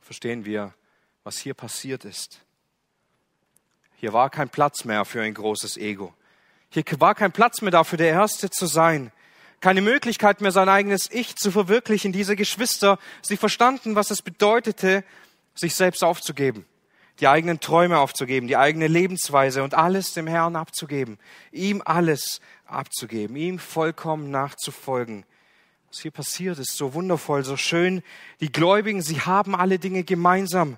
[0.00, 0.74] Verstehen wir,
[1.24, 2.40] was hier passiert ist?
[3.96, 6.14] Hier war kein Platz mehr für ein großes Ego.
[6.70, 9.12] Hier war kein Platz mehr dafür, der Erste zu sein
[9.62, 12.12] keine Möglichkeit mehr, sein eigenes Ich zu verwirklichen.
[12.12, 15.04] Diese Geschwister, sie verstanden, was es bedeutete,
[15.54, 16.66] sich selbst aufzugeben,
[17.20, 21.18] die eigenen Träume aufzugeben, die eigene Lebensweise und alles dem Herrn abzugeben,
[21.52, 25.24] ihm alles abzugeben, ihm vollkommen nachzufolgen.
[25.88, 28.02] Was hier passiert, ist so wundervoll, so schön.
[28.40, 30.76] Die Gläubigen, sie haben alle Dinge gemeinsam,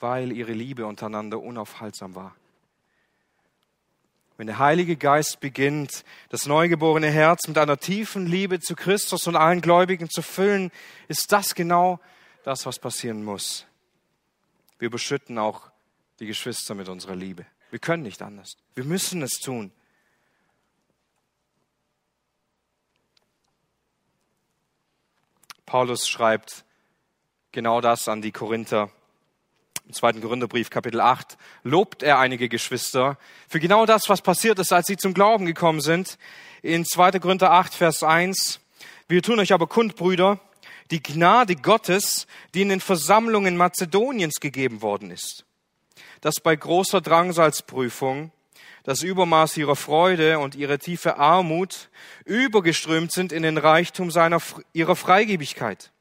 [0.00, 2.34] weil ihre Liebe untereinander unaufhaltsam war.
[4.36, 9.34] Wenn der Heilige Geist beginnt, das neugeborene Herz mit einer tiefen Liebe zu Christus und
[9.34, 10.70] allen Gläubigen zu füllen,
[11.08, 12.00] ist das genau
[12.44, 13.66] das, was passieren muss.
[14.78, 15.70] Wir beschütten auch
[16.20, 17.46] die Geschwister mit unserer Liebe.
[17.70, 18.56] Wir können nicht anders.
[18.74, 19.72] Wir müssen es tun.
[25.64, 26.64] Paulus schreibt
[27.52, 28.90] genau das an die Korinther
[29.86, 33.18] im zweiten Korintherbrief, Kapitel 8, lobt er einige Geschwister
[33.48, 36.18] für genau das, was passiert ist, als sie zum Glauben gekommen sind.
[36.62, 37.20] In 2.
[37.20, 38.60] Korinther 8, Vers 1,
[39.06, 40.40] wir tun euch aber kund, Brüder,
[40.90, 45.44] die Gnade Gottes, die in den Versammlungen Mazedoniens gegeben worden ist,
[46.20, 48.32] dass bei großer Drangsalsprüfung
[48.82, 51.90] das Übermaß ihrer Freude und ihre tiefe Armut
[52.24, 54.40] übergeströmt sind in den Reichtum seiner,
[54.72, 55.92] ihrer Freigebigkeit.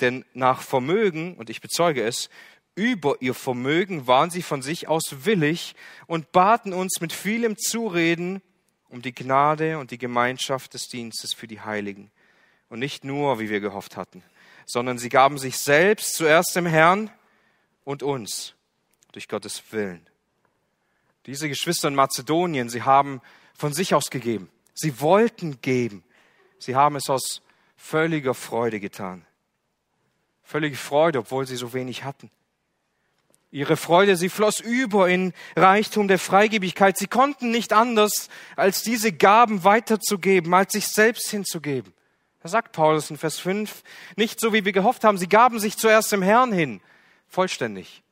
[0.00, 2.28] Denn nach Vermögen, und ich bezeuge es,
[2.74, 5.74] über ihr Vermögen waren sie von sich aus willig
[6.06, 8.40] und baten uns mit vielem Zureden
[8.88, 12.10] um die Gnade und die Gemeinschaft des Dienstes für die Heiligen.
[12.68, 14.22] Und nicht nur, wie wir gehofft hatten,
[14.66, 17.10] sondern sie gaben sich selbst zuerst dem Herrn
[17.84, 18.54] und uns
[19.12, 20.06] durch Gottes Willen.
[21.26, 23.20] Diese Geschwister in Mazedonien, sie haben
[23.54, 24.50] von sich aus gegeben.
[24.74, 26.02] Sie wollten geben.
[26.58, 27.42] Sie haben es aus
[27.76, 29.24] völliger Freude getan.
[30.42, 32.30] Völlige Freude, obwohl sie so wenig hatten.
[33.52, 36.96] Ihre Freude, sie floss über in Reichtum der Freigebigkeit.
[36.96, 41.92] Sie konnten nicht anders, als diese Gaben weiterzugeben, als sich selbst hinzugeben.
[42.42, 43.82] Da sagt Paulus in Vers 5,
[44.16, 46.80] nicht so wie wir gehofft haben, sie gaben sich zuerst dem Herrn hin,
[47.28, 48.02] vollständig,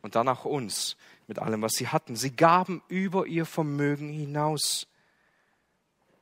[0.00, 2.14] und dann auch uns mit allem, was sie hatten.
[2.14, 4.86] Sie gaben über ihr Vermögen hinaus.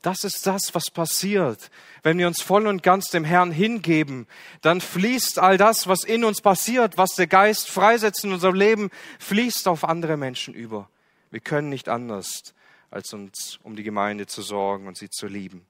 [0.02, 1.70] Das ist das, was passiert.
[2.02, 4.26] Wenn wir uns voll und ganz dem Herrn hingeben,
[4.60, 8.90] dann fließt all das, was in uns passiert, was der Geist freisetzt in unserem Leben,
[9.20, 10.90] fließt auf andere Menschen über.
[11.30, 12.52] Wir können nicht anders,
[12.90, 15.64] als uns um die Gemeinde zu sorgen und sie zu lieben.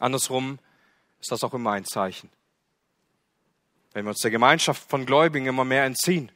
[0.00, 0.58] Andersrum
[1.20, 2.30] ist das auch immer ein Zeichen.
[3.92, 6.30] Wenn wir uns der Gemeinschaft von Gläubigen immer mehr entziehen,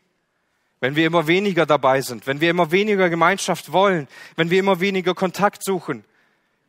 [0.81, 4.81] wenn wir immer weniger dabei sind, wenn wir immer weniger Gemeinschaft wollen, wenn wir immer
[4.81, 6.05] weniger Kontakt suchen,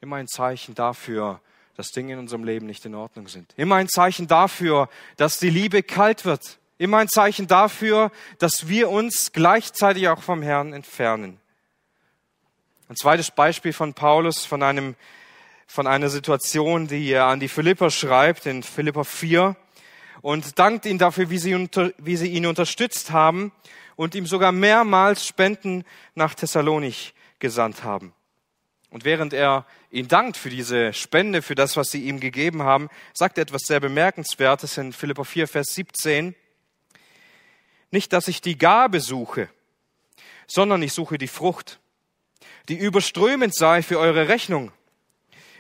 [0.02, 1.40] immer ein Zeichen dafür,
[1.78, 3.54] dass Dinge in unserem Leben nicht in Ordnung sind.
[3.56, 6.60] Immer ein Zeichen dafür, dass die Liebe kalt wird.
[6.78, 11.40] Immer ein Zeichen dafür, dass wir uns gleichzeitig auch vom Herrn entfernen.
[12.90, 14.96] Ein zweites Beispiel von Paulus, von einem,
[15.66, 19.56] von einer Situation, die er an die Philipper schreibt, in Philipper 4,
[20.22, 23.52] und dankt ihnen dafür, wie sie, unter, wie sie ihn unterstützt haben
[24.02, 25.84] und ihm sogar mehrmals Spenden
[26.16, 28.16] nach Thessalonich gesandt haben.
[28.90, 32.90] Und während er ihn dankt für diese Spende, für das, was sie ihm gegeben haben,
[33.14, 36.34] sagt er etwas sehr Bemerkenswertes in Philippa 4, Vers 17.
[37.92, 39.50] Nicht, dass ich die Gabe suche,
[40.48, 41.80] sondern ich suche die Frucht,
[42.70, 44.72] die überströmend sei für eure Rechnung.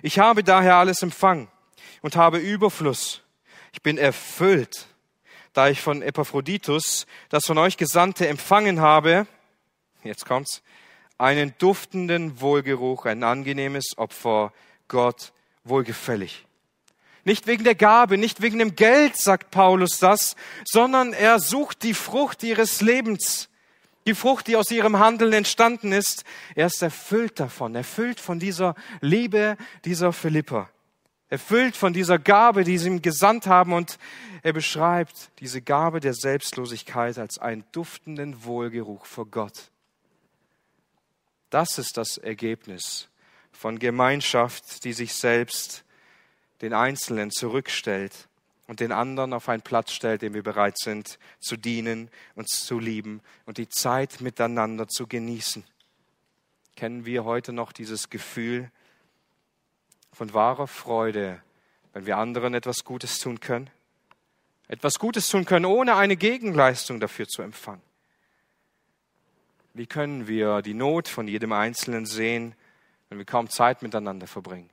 [0.01, 1.47] Ich habe daher alles empfangen
[2.01, 3.21] und habe Überfluss.
[3.71, 4.87] Ich bin erfüllt,
[5.53, 9.27] da ich von Epaphroditus, das von euch Gesandte, empfangen habe,
[10.03, 10.61] jetzt kommt's,
[11.17, 14.53] einen duftenden Wohlgeruch, ein angenehmes Opfer,
[14.87, 15.33] Gott
[15.63, 16.45] wohlgefällig.
[17.23, 20.35] Nicht wegen der Gabe, nicht wegen dem Geld, sagt Paulus das,
[20.65, 23.49] sondern er sucht die Frucht ihres Lebens,
[24.07, 26.23] die Frucht, die aus ihrem Handeln entstanden ist.
[26.55, 30.69] Er ist erfüllt davon, erfüllt von dieser Liebe dieser Philipper,
[31.31, 33.97] erfüllt von dieser Gabe, die sie ihm gesandt haben und
[34.43, 39.71] er beschreibt diese Gabe der Selbstlosigkeit als einen duftenden Wohlgeruch vor Gott.
[41.49, 43.07] Das ist das Ergebnis
[43.53, 45.85] von Gemeinschaft, die sich selbst
[46.61, 48.27] den Einzelnen zurückstellt
[48.67, 52.77] und den anderen auf einen Platz stellt, dem wir bereit sind zu dienen, uns zu
[52.77, 55.63] lieben und die Zeit miteinander zu genießen.
[56.75, 58.69] Kennen wir heute noch dieses Gefühl
[60.21, 61.41] von wahrer Freude,
[61.93, 63.71] wenn wir anderen etwas Gutes tun können?
[64.67, 67.81] Etwas Gutes tun können, ohne eine Gegenleistung dafür zu empfangen.
[69.73, 72.53] Wie können wir die Not von jedem Einzelnen sehen,
[73.09, 74.69] wenn wir kaum Zeit miteinander verbringen?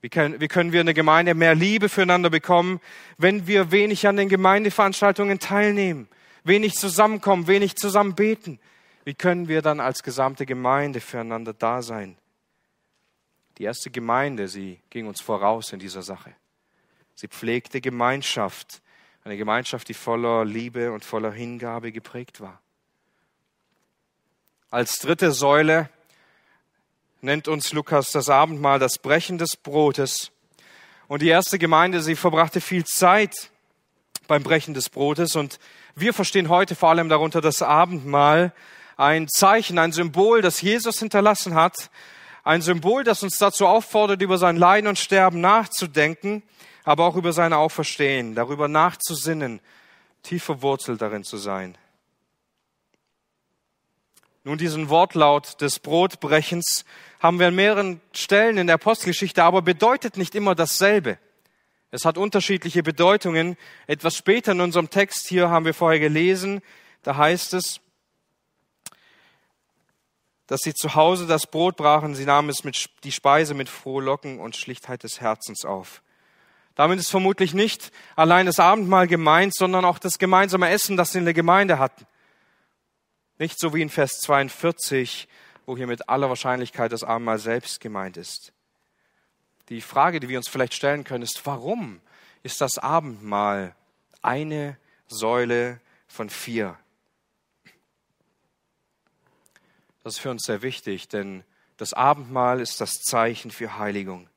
[0.00, 2.80] Wie können, wie können wir in der Gemeinde mehr Liebe füreinander bekommen,
[3.18, 6.08] wenn wir wenig an den Gemeindeveranstaltungen teilnehmen,
[6.42, 8.58] wenig zusammenkommen, wenig zusammen beten?
[9.04, 12.16] Wie können wir dann als gesamte Gemeinde füreinander da sein?
[13.58, 16.34] Die erste Gemeinde, sie ging uns voraus in dieser Sache.
[17.14, 18.80] Sie pflegte Gemeinschaft
[19.28, 22.60] eine Gemeinschaft, die voller Liebe und voller Hingabe geprägt war.
[24.70, 25.90] Als dritte Säule
[27.20, 30.30] nennt uns Lukas das Abendmahl das Brechen des Brotes.
[31.08, 33.50] Und die erste Gemeinde, sie verbrachte viel Zeit
[34.28, 35.36] beim Brechen des Brotes.
[35.36, 35.58] Und
[35.94, 38.54] wir verstehen heute vor allem darunter das Abendmahl,
[38.96, 41.90] ein Zeichen, ein Symbol, das Jesus hinterlassen hat,
[42.48, 46.42] ein Symbol, das uns dazu auffordert, über sein Leiden und Sterben nachzudenken
[46.88, 49.60] aber auch über sein Auferstehen, darüber nachzusinnen,
[50.22, 51.76] tief verwurzelt darin zu sein.
[54.42, 56.86] Nun, diesen Wortlaut des Brotbrechens
[57.20, 61.18] haben wir an mehreren Stellen in der Apostelgeschichte, aber bedeutet nicht immer dasselbe.
[61.90, 63.58] Es hat unterschiedliche Bedeutungen.
[63.86, 66.62] Etwas später in unserem Text hier haben wir vorher gelesen,
[67.02, 67.82] da heißt es,
[70.48, 74.40] dass sie zu Hause das Brot brachen, sie nahmen es mit, die Speise mit Frohlocken
[74.40, 76.02] und Schlichtheit des Herzens auf.
[76.74, 81.18] Damit ist vermutlich nicht allein das Abendmahl gemeint, sondern auch das gemeinsame Essen, das sie
[81.18, 82.06] in der Gemeinde hatten.
[83.38, 85.28] Nicht so wie in Vers 42,
[85.66, 88.52] wo hier mit aller Wahrscheinlichkeit das Abendmahl selbst gemeint ist.
[89.68, 92.00] Die Frage, die wir uns vielleicht stellen können, ist, warum
[92.42, 93.74] ist das Abendmahl
[94.22, 96.78] eine Säule von vier?
[100.08, 101.44] Das ist für uns sehr wichtig, denn
[101.76, 104.30] das Abendmahl ist das Zeichen für Heiligung.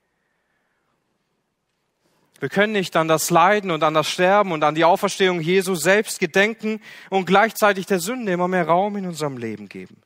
[2.41, 5.75] Wir können nicht an das Leiden und an das Sterben und an die Auferstehung Jesu
[5.75, 10.01] selbst gedenken und gleichzeitig der Sünde immer mehr Raum in unserem Leben geben.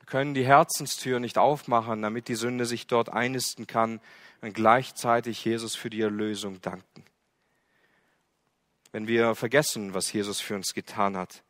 [0.00, 3.98] Wir können die Herzenstür nicht aufmachen, damit die Sünde sich dort einnisten kann
[4.42, 7.02] und gleichzeitig Jesus für die Erlösung danken.
[8.92, 11.42] Wenn wir vergessen, was Jesus für uns getan hat,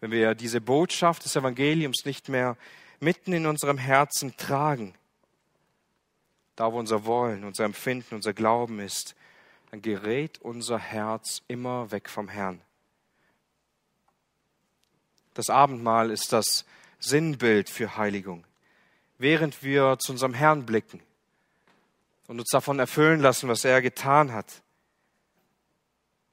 [0.00, 2.56] wenn wir diese Botschaft des Evangeliums nicht mehr
[3.00, 4.94] mitten in unserem Herzen tragen,
[6.56, 9.14] da wo unser Wollen, unser Empfinden, unser Glauben ist,
[9.70, 12.60] dann gerät unser Herz immer weg vom Herrn.
[15.34, 16.64] Das Abendmahl ist das
[16.98, 18.44] Sinnbild für Heiligung.
[19.16, 21.00] Während wir zu unserem Herrn blicken
[22.26, 24.62] und uns davon erfüllen lassen, was er getan hat,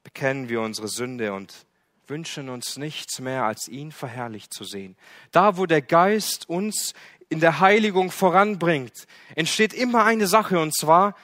[0.03, 1.66] bekennen wir unsere Sünde und
[2.09, 4.95] wünschen uns nichts mehr, als ihn verherrlicht zu sehen.
[5.31, 6.93] Da, wo der Geist uns
[7.29, 11.15] in der Heiligung voranbringt, entsteht immer eine Sache, und zwar,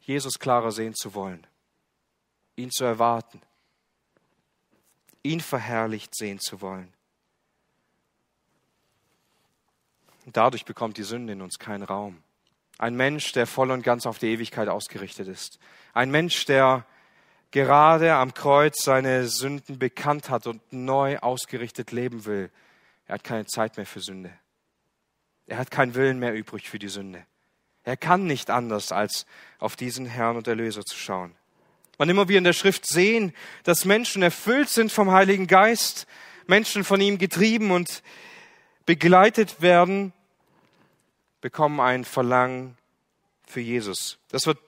[0.00, 1.46] Jesus klarer sehen zu wollen,
[2.56, 3.40] ihn zu erwarten,
[5.22, 6.92] ihn verherrlicht sehen zu wollen.
[10.26, 12.22] Dadurch bekommt die Sünde in uns keinen Raum.
[12.78, 15.58] Ein Mensch, der voll und ganz auf die Ewigkeit ausgerichtet ist.
[15.92, 16.86] Ein Mensch, der
[17.54, 22.50] gerade am Kreuz seine Sünden bekannt hat und neu ausgerichtet leben will.
[23.06, 24.32] Er hat keine Zeit mehr für Sünde.
[25.46, 27.24] Er hat keinen Willen mehr übrig für die Sünde.
[27.84, 29.24] Er kann nicht anders, als
[29.60, 31.36] auf diesen Herrn und Erlöser zu schauen.
[31.96, 36.08] Wann immer wir in der Schrift sehen, dass Menschen erfüllt sind vom Heiligen Geist,
[36.48, 38.02] Menschen von ihm getrieben und
[38.84, 40.12] begleitet werden,
[41.40, 42.76] bekommen ein Verlangen
[43.46, 44.18] für Jesus.
[44.30, 44.58] Das wird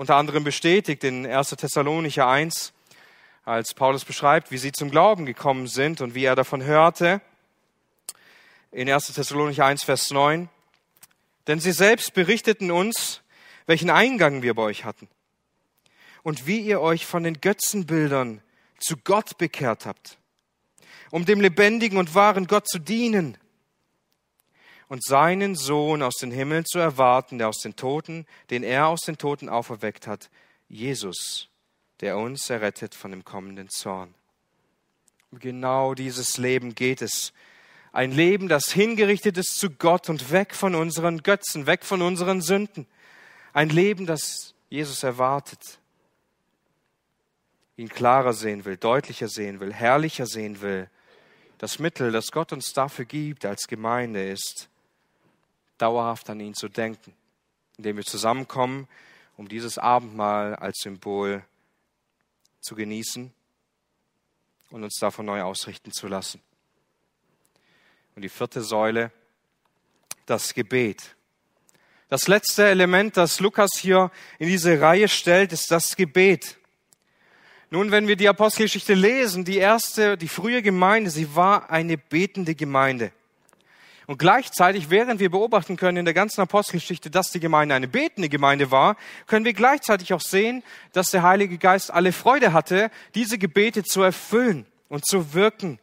[0.00, 1.50] unter anderem bestätigt in 1.
[1.50, 2.72] Thessalonicher 1,
[3.44, 7.20] als Paulus beschreibt, wie sie zum Glauben gekommen sind und wie er davon hörte.
[8.72, 9.12] In 1.
[9.12, 10.48] Thessalonicher 1, Vers 9.
[11.48, 13.20] Denn sie selbst berichteten uns,
[13.66, 15.06] welchen Eingang wir bei euch hatten
[16.22, 18.40] und wie ihr euch von den Götzenbildern
[18.78, 20.16] zu Gott bekehrt habt,
[21.10, 23.36] um dem lebendigen und wahren Gott zu dienen
[24.90, 29.02] und seinen Sohn aus den Himmeln zu erwarten, der aus den Toten, den er aus
[29.02, 30.30] den Toten auferweckt hat,
[30.68, 31.48] Jesus,
[32.00, 34.12] der uns errettet von dem kommenden Zorn.
[35.30, 37.32] Genau dieses Leben geht es,
[37.92, 42.40] ein Leben, das hingerichtet ist zu Gott und weg von unseren Götzen, weg von unseren
[42.40, 42.88] Sünden.
[43.52, 45.78] Ein Leben, das Jesus erwartet,
[47.76, 50.90] ihn klarer sehen will, deutlicher sehen will, herrlicher sehen will.
[51.58, 54.69] Das Mittel, das Gott uns dafür gibt als Gemeinde, ist,
[55.80, 57.14] dauerhaft an ihn zu denken,
[57.76, 58.88] indem wir zusammenkommen,
[59.36, 61.44] um dieses Abendmahl als Symbol
[62.60, 63.32] zu genießen
[64.70, 66.40] und uns davon neu ausrichten zu lassen.
[68.14, 69.12] Und die vierte Säule,
[70.26, 71.16] das Gebet.
[72.08, 76.58] Das letzte Element, das Lukas hier in diese Reihe stellt, ist das Gebet.
[77.70, 82.56] Nun, wenn wir die Apostelgeschichte lesen, die erste, die frühe Gemeinde, sie war eine betende
[82.56, 83.12] Gemeinde.
[84.10, 88.28] Und gleichzeitig, während wir beobachten können in der ganzen Apostelgeschichte, dass die Gemeinde eine betende
[88.28, 88.96] Gemeinde war,
[89.28, 94.02] können wir gleichzeitig auch sehen, dass der Heilige Geist alle Freude hatte, diese Gebete zu
[94.02, 95.78] erfüllen und zu wirken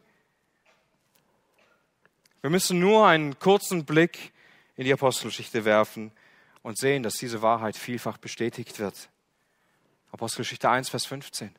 [2.40, 4.32] wir müssen nur einen kurzen Blick
[4.76, 6.12] in die Apostelgeschichte werfen
[6.62, 9.08] und sehen, dass diese Wahrheit vielfach bestätigt wird.
[10.12, 11.54] Apostelgeschichte 1, Vers 15.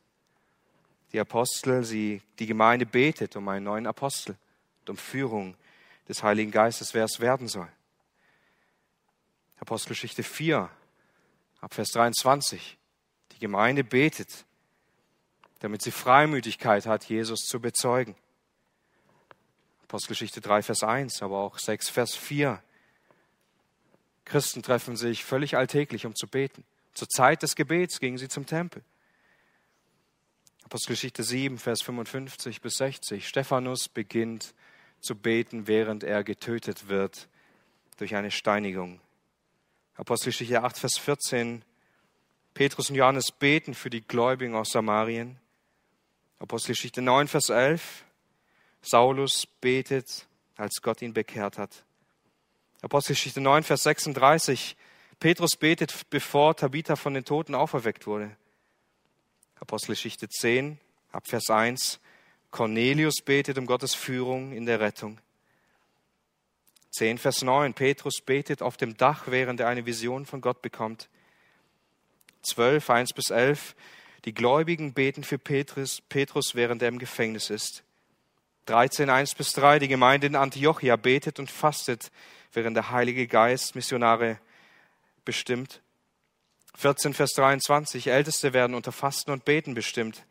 [1.11, 4.37] Die Apostel, sie, die Gemeinde betet um einen neuen Apostel
[4.81, 5.55] und um Führung
[6.09, 7.69] des Heiligen Geistes, wer es werden soll.
[9.59, 10.69] Apostelgeschichte 4,
[11.61, 12.77] ab Vers 23.
[13.33, 14.45] Die Gemeinde betet,
[15.59, 18.15] damit sie Freimütigkeit hat, Jesus zu bezeugen.
[19.83, 22.61] Apostelgeschichte 3, Vers 1, aber auch 6, Vers 4.
[24.25, 26.63] Christen treffen sich völlig alltäglich, um zu beten.
[26.93, 28.83] Zur Zeit des Gebets gingen sie zum Tempel.
[30.63, 33.27] Apostelgeschichte 7, Vers 55 bis 60.
[33.27, 34.53] Stephanus beginnt
[35.01, 37.27] zu beten, während er getötet wird
[37.97, 38.99] durch eine Steinigung.
[39.95, 41.63] Apostelgeschichte 8, Vers 14.
[42.53, 45.37] Petrus und Johannes beten für die Gläubigen aus Samarien.
[46.39, 48.05] Apostelgeschichte 9, Vers 11.
[48.81, 51.83] Saulus betet, als Gott ihn bekehrt hat.
[52.81, 54.77] Apostelgeschichte 9, Vers 36.
[55.19, 58.35] Petrus betet, bevor Tabitha von den Toten auferweckt wurde.
[59.59, 60.79] Apostelgeschichte 10,
[61.11, 61.99] ab Vers 1.
[62.51, 65.19] Cornelius betet um Gottes Führung in der Rettung.
[66.91, 67.73] 10, Vers 9.
[67.73, 71.09] Petrus betet auf dem Dach, während er eine Vision von Gott bekommt.
[72.41, 73.75] 12, 1 bis 11.
[74.25, 77.83] Die Gläubigen beten für Petrus, Petrus, während er im Gefängnis ist.
[78.65, 82.11] 13, 1 bis 3, die Gemeinde in Antiochia betet und fastet,
[82.53, 84.39] während der Heilige Geist Missionare
[85.25, 85.81] bestimmt.
[86.75, 90.23] 14, Vers 23, Älteste werden unter Fasten und Beten bestimmt.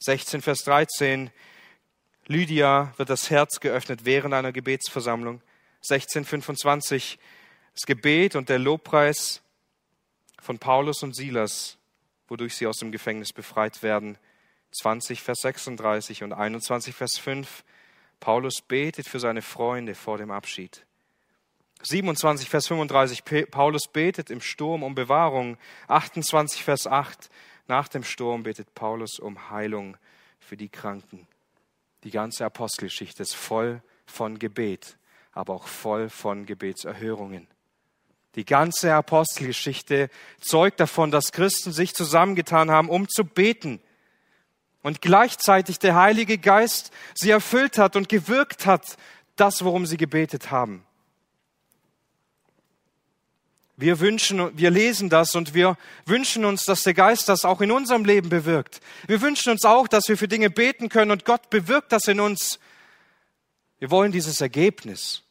[0.00, 1.30] 16, Vers 13,
[2.26, 5.40] Lydia wird das Herz geöffnet während einer Gebetsversammlung.
[5.80, 7.18] 16, 25,
[7.74, 9.42] das Gebet und der Lobpreis
[10.40, 11.78] von Paulus und Silas,
[12.28, 14.18] wodurch sie aus dem Gefängnis befreit werden.
[14.72, 17.64] 20, Vers 36 und 21, Vers 5.
[18.20, 20.84] Paulus betet für seine Freunde vor dem Abschied.
[21.82, 23.22] 27, Vers 35.
[23.50, 25.56] Paulus betet im Sturm um Bewahrung.
[25.86, 27.30] 28, Vers 8.
[27.68, 29.96] Nach dem Sturm betet Paulus um Heilung
[30.40, 31.28] für die Kranken.
[32.02, 34.96] Die ganze Apostelgeschichte ist voll von Gebet,
[35.32, 37.46] aber auch voll von Gebetserhörungen.
[38.34, 40.08] Die ganze Apostelgeschichte
[40.40, 43.80] zeugt davon, dass Christen sich zusammengetan haben, um zu beten
[44.82, 48.96] und gleichzeitig der Heilige Geist sie erfüllt hat und gewirkt hat,
[49.36, 50.84] das, worum sie gebetet haben.
[53.80, 57.70] Wir wünschen, wir lesen das und wir wünschen uns, dass der Geist das auch in
[57.70, 58.80] unserem Leben bewirkt.
[59.06, 62.18] Wir wünschen uns auch, dass wir für Dinge beten können und Gott bewirkt das in
[62.18, 62.58] uns.
[63.78, 65.22] Wir wollen dieses Ergebnis,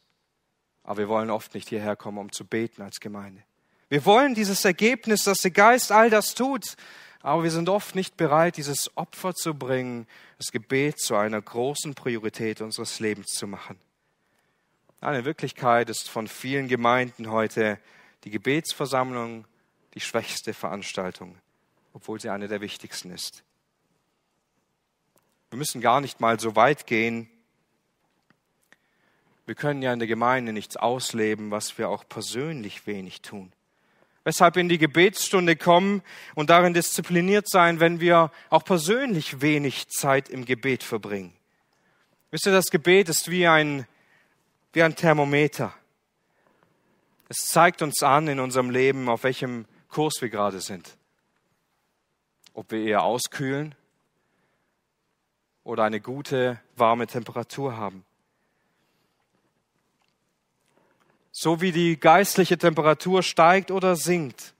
[0.82, 3.42] aber wir wollen oft nicht hierher kommen, um zu beten als Gemeinde.
[3.90, 6.76] Wir wollen dieses Ergebnis, dass der Geist all das tut,
[7.20, 10.06] aber wir sind oft nicht bereit, dieses Opfer zu bringen,
[10.38, 13.78] das Gebet zu einer großen Priorität unseres Lebens zu machen.
[15.02, 17.78] Eine Wirklichkeit ist von vielen Gemeinden heute
[18.28, 19.46] die Gebetsversammlung
[19.94, 21.38] die schwächste Veranstaltung,
[21.94, 23.42] obwohl sie eine der wichtigsten ist.
[25.48, 27.30] Wir müssen gar nicht mal so weit gehen.
[29.46, 33.50] Wir können ja in der Gemeinde nichts ausleben, was wir auch persönlich wenig tun.
[34.24, 36.02] Weshalb in die Gebetsstunde kommen
[36.34, 41.32] und darin diszipliniert sein, wenn wir auch persönlich wenig Zeit im Gebet verbringen.
[42.30, 43.86] Wisst ihr, das Gebet ist wie ein,
[44.74, 45.72] wie ein Thermometer.
[47.28, 50.96] Es zeigt uns an in unserem Leben, auf welchem Kurs wir gerade sind.
[52.54, 53.74] Ob wir eher auskühlen
[55.62, 58.04] oder eine gute, warme Temperatur haben.
[61.30, 64.54] So wie die geistliche Temperatur steigt oder sinkt,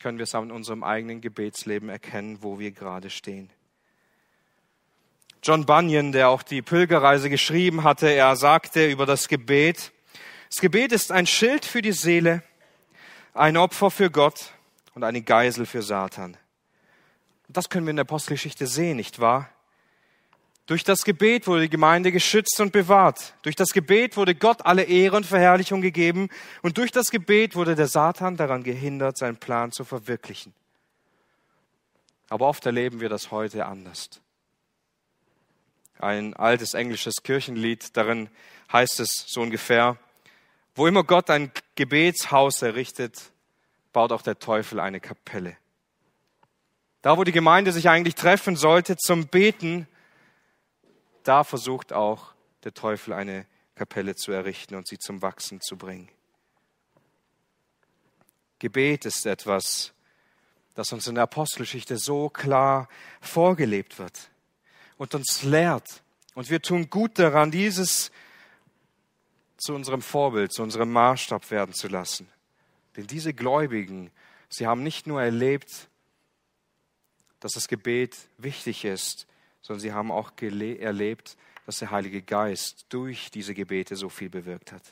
[0.00, 3.48] können wir es an unserem eigenen Gebetsleben erkennen, wo wir gerade stehen.
[5.44, 9.92] John Bunyan, der auch die Pilgerreise geschrieben hatte, er sagte über das Gebet,
[10.48, 12.42] das Gebet ist ein Schild für die Seele,
[13.34, 14.52] ein Opfer für Gott
[14.94, 16.38] und eine Geisel für Satan.
[17.48, 19.50] Das können wir in der Apostelgeschichte sehen, nicht wahr?
[20.64, 23.34] Durch das Gebet wurde die Gemeinde geschützt und bewahrt.
[23.42, 26.30] Durch das Gebet wurde Gott alle Ehre und Verherrlichung gegeben.
[26.62, 30.54] Und durch das Gebet wurde der Satan daran gehindert, seinen Plan zu verwirklichen.
[32.30, 34.22] Aber oft erleben wir das heute anders
[35.98, 37.96] ein altes englisches Kirchenlied.
[37.96, 38.28] Darin
[38.72, 39.96] heißt es so ungefähr,
[40.74, 43.32] wo immer Gott ein Gebetshaus errichtet,
[43.92, 45.56] baut auch der Teufel eine Kapelle.
[47.02, 49.86] Da, wo die Gemeinde sich eigentlich treffen sollte zum Beten,
[51.22, 52.34] da versucht auch
[52.64, 56.08] der Teufel eine Kapelle zu errichten und sie zum Wachsen zu bringen.
[58.58, 59.92] Gebet ist etwas,
[60.74, 62.88] das uns in der Apostelgeschichte so klar
[63.20, 64.30] vorgelebt wird
[64.98, 66.02] und uns lehrt.
[66.34, 68.10] Und wir tun gut daran, dieses
[69.56, 72.28] zu unserem Vorbild, zu unserem Maßstab werden zu lassen.
[72.96, 74.10] Denn diese Gläubigen,
[74.48, 75.88] sie haben nicht nur erlebt,
[77.40, 79.26] dass das Gebet wichtig ist,
[79.62, 81.36] sondern sie haben auch erlebt,
[81.66, 84.82] dass der Heilige Geist durch diese Gebete so viel bewirkt hat.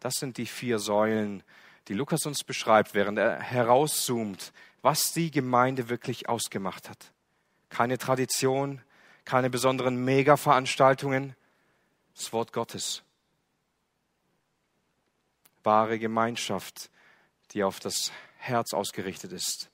[0.00, 1.42] Das sind die vier Säulen,
[1.88, 7.12] die Lukas uns beschreibt, während er herauszoomt, was die Gemeinde wirklich ausgemacht hat.
[7.68, 8.82] Keine Tradition,
[9.26, 11.36] keine besonderen Mega-Veranstaltungen.
[12.14, 13.02] Das Wort Gottes.
[15.62, 16.90] Wahre Gemeinschaft,
[17.50, 19.68] die auf das Herz ausgerichtet ist,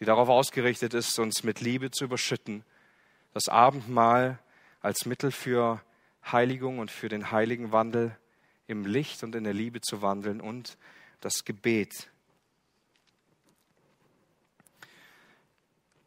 [0.00, 2.64] die darauf ausgerichtet ist, uns mit Liebe zu überschütten.
[3.32, 4.38] Das Abendmahl
[4.80, 5.80] als Mittel für
[6.32, 8.16] Heiligung und für den heiligen Wandel
[8.66, 10.78] im Licht und in der Liebe zu wandeln und
[11.20, 12.08] das Gebet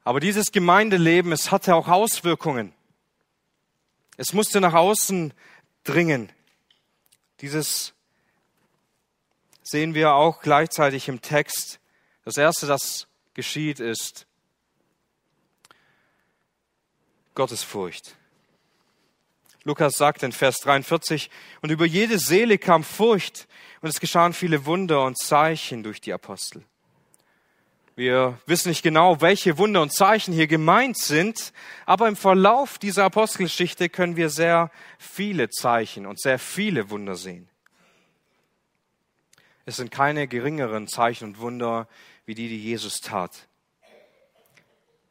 [0.07, 2.71] Aber dieses Gemeindeleben, es hatte auch Auswirkungen.
[4.17, 5.33] Es musste nach außen
[5.83, 6.31] dringen.
[7.41, 7.93] Dieses
[9.61, 11.79] sehen wir auch gleichzeitig im Text.
[12.25, 14.25] Das Erste, das geschieht, ist
[17.35, 18.15] Gottesfurcht.
[19.63, 21.29] Lukas sagt in Vers 43,
[21.61, 23.47] und über jede Seele kam Furcht,
[23.81, 26.63] und es geschahen viele Wunder und Zeichen durch die Apostel.
[27.97, 31.51] Wir wissen nicht genau, welche Wunder und Zeichen hier gemeint sind,
[31.87, 34.69] aber im Verlauf dieser Apostelgeschichte können wir sehr
[34.99, 37.49] viele Zeichen und sehr viele Wunder sehen.
[39.65, 41.87] Es sind keine geringeren Zeichen und Wunder
[42.27, 43.47] wie die, die Jesus tat.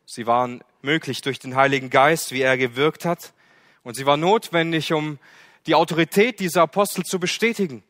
[0.04, 3.32] Sie waren möglich durch den Heiligen Geist, wie er gewirkt hat,
[3.82, 5.18] und sie waren notwendig, um
[5.66, 7.82] die Autorität dieser Apostel zu bestätigen.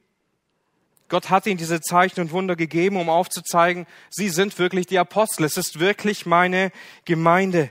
[1.09, 5.45] Gott hat ihnen diese Zeichen und Wunder gegeben, um aufzuzeigen, sie sind wirklich die Apostel.
[5.45, 6.73] Es ist wirklich meine
[7.05, 7.71] Gemeinde.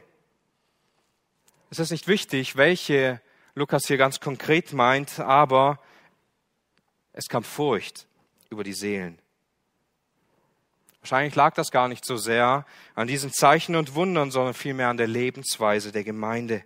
[1.69, 3.19] Es ist nicht wichtig, welche
[3.53, 5.79] Lukas hier ganz konkret meint, aber
[7.11, 8.07] es kam Furcht
[8.49, 9.19] über die Seelen.
[11.01, 12.65] Wahrscheinlich lag das gar nicht so sehr
[12.95, 16.63] an diesen Zeichen und Wundern, sondern vielmehr an der Lebensweise der Gemeinde.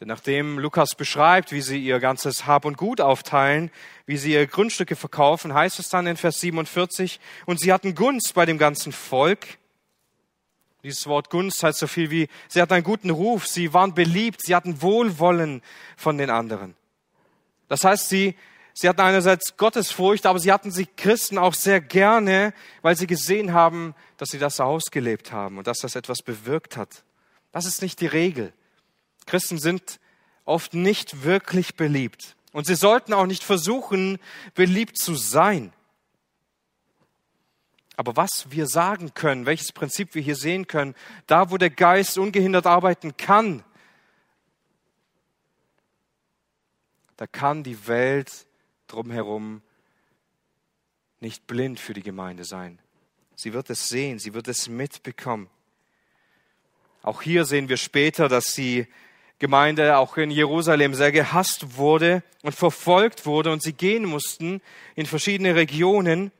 [0.00, 3.70] Denn nachdem Lukas beschreibt, wie sie ihr ganzes Hab und Gut aufteilen,
[4.04, 8.34] wie sie ihre Grundstücke verkaufen, heißt es dann in Vers 47, und sie hatten Gunst
[8.34, 9.58] bei dem ganzen Volk.
[10.82, 14.42] Dieses Wort Gunst heißt so viel wie, sie hatten einen guten Ruf, sie waren beliebt,
[14.42, 15.62] sie hatten Wohlwollen
[15.96, 16.76] von den anderen.
[17.68, 18.36] Das heißt, sie,
[18.78, 23.54] Sie hatten einerseits Gottesfurcht, aber sie hatten sich Christen auch sehr gerne, weil sie gesehen
[23.54, 27.02] haben, dass sie das ausgelebt haben und dass das etwas bewirkt hat.
[27.52, 28.52] Das ist nicht die Regel.
[29.26, 30.00] Christen sind
[30.44, 32.36] oft nicht wirklich beliebt.
[32.52, 34.18] Und sie sollten auch nicht versuchen,
[34.54, 35.72] beliebt zu sein.
[37.96, 40.94] Aber was wir sagen können, welches Prinzip wir hier sehen können,
[41.26, 43.64] da wo der Geist ungehindert arbeiten kann,
[47.16, 48.46] da kann die Welt
[48.86, 49.62] drumherum
[51.20, 52.78] nicht blind für die Gemeinde sein.
[53.34, 55.48] Sie wird es sehen, sie wird es mitbekommen.
[57.02, 58.86] Auch hier sehen wir später, dass die
[59.38, 64.62] Gemeinde auch in Jerusalem sehr gehasst wurde und verfolgt wurde und sie gehen mussten
[64.94, 66.32] in verschiedene Regionen.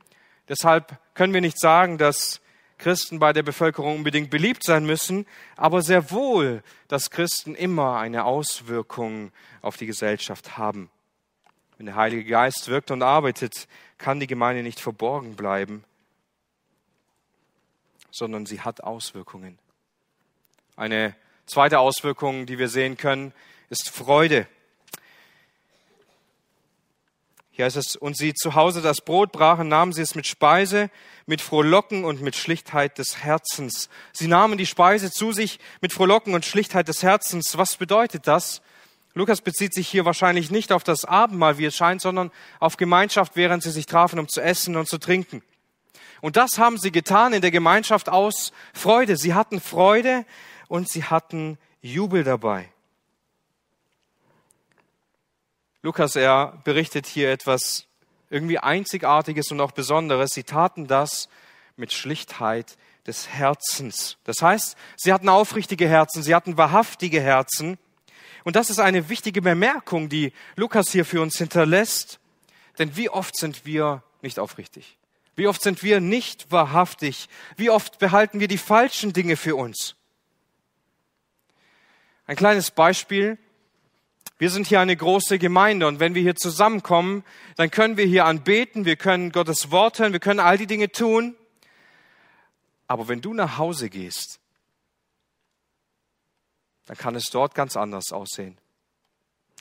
[0.48, 2.40] Deshalb können wir nicht sagen, dass
[2.78, 5.26] Christen bei der Bevölkerung unbedingt beliebt sein müssen,
[5.56, 9.32] aber sehr wohl, dass Christen immer eine Auswirkung
[9.62, 10.90] auf die Gesellschaft haben.
[11.76, 13.68] Wenn der Heilige Geist wirkt und arbeitet,
[13.98, 15.84] kann die Gemeinde nicht verborgen bleiben,
[18.10, 19.58] sondern sie hat Auswirkungen.
[20.76, 21.14] Eine
[21.46, 23.32] zweite Auswirkung, die wir sehen können,
[23.70, 24.46] ist Freude.
[27.50, 30.90] Hier heißt es, und sie zu Hause das Brot brachen, nahmen sie es mit Speise,
[31.24, 33.88] mit Frohlocken und mit Schlichtheit des Herzens.
[34.12, 37.56] Sie nahmen die Speise zu sich mit Frohlocken und Schlichtheit des Herzens.
[37.56, 38.60] Was bedeutet das?
[39.14, 42.30] Lukas bezieht sich hier wahrscheinlich nicht auf das Abendmahl, wie es scheint, sondern
[42.60, 45.42] auf Gemeinschaft, während sie sich trafen, um zu essen und zu trinken.
[46.20, 49.16] Und das haben sie getan in der Gemeinschaft aus Freude.
[49.16, 50.26] Sie hatten Freude
[50.68, 52.68] und sie hatten Jubel dabei.
[55.82, 57.86] Lukas, er berichtet hier etwas
[58.28, 60.30] irgendwie Einzigartiges und auch Besonderes.
[60.34, 61.28] Sie taten das
[61.76, 64.16] mit Schlichtheit des Herzens.
[64.24, 67.78] Das heißt, sie hatten aufrichtige Herzen, sie hatten wahrhaftige Herzen
[68.46, 72.20] und das ist eine wichtige Bemerkung, die Lukas hier für uns hinterlässt.
[72.78, 74.98] Denn wie oft sind wir nicht aufrichtig?
[75.34, 77.28] Wie oft sind wir nicht wahrhaftig?
[77.56, 79.96] Wie oft behalten wir die falschen Dinge für uns?
[82.26, 83.38] Ein kleines Beispiel.
[84.38, 87.24] Wir sind hier eine große Gemeinde und wenn wir hier zusammenkommen,
[87.56, 90.90] dann können wir hier anbeten, wir können Gottes Wort hören, wir können all die Dinge
[90.90, 91.34] tun.
[92.86, 94.40] Aber wenn du nach Hause gehst
[96.86, 98.56] dann kann es dort ganz anders aussehen.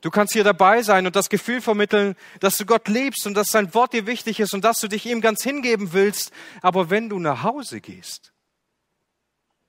[0.02, 3.48] Du kannst hier dabei sein und das Gefühl vermitteln, dass du Gott liebst und dass
[3.48, 6.32] sein Wort dir wichtig ist und dass du dich ihm ganz hingeben willst.
[6.62, 8.32] Aber wenn du nach Hause gehst,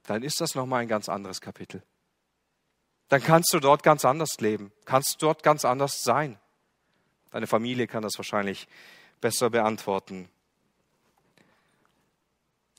[0.02, 1.82] dann ist das nochmal ein ganz anderes Kapitel.
[3.08, 6.38] Dann kannst du dort ganz anders leben, kannst dort ganz anders sein.
[7.30, 8.66] Deine Familie kann das wahrscheinlich
[9.20, 10.28] besser beantworten.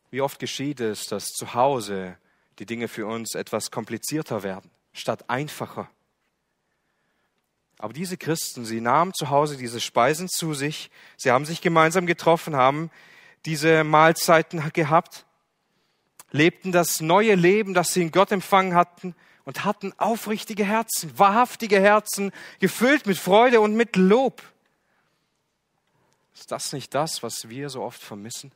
[0.09, 2.17] Wie oft geschieht es, dass zu Hause
[2.59, 5.89] die Dinge für uns etwas komplizierter werden, statt einfacher.
[7.77, 12.07] Aber diese Christen, sie nahmen zu Hause diese Speisen zu sich, sie haben sich gemeinsam
[12.07, 12.89] getroffen, haben
[13.45, 15.25] diese Mahlzeiten gehabt,
[16.31, 19.15] lebten das neue Leben, das sie in Gott empfangen hatten
[19.47, 24.43] und hatten aufrichtige Herzen, wahrhaftige Herzen, gefüllt mit Freude und mit Lob.
[26.35, 28.51] Ist das nicht das, was wir so oft vermissen?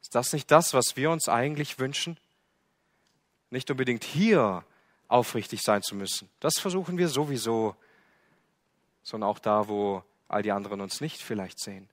[0.00, 2.18] Ist das nicht das, was wir uns eigentlich wünschen?
[3.50, 4.64] nicht unbedingt hier
[5.08, 6.30] aufrichtig sein zu müssen.
[6.38, 7.76] Das versuchen wir sowieso,
[9.02, 11.88] sondern auch da, wo all die anderen uns nicht vielleicht sehen.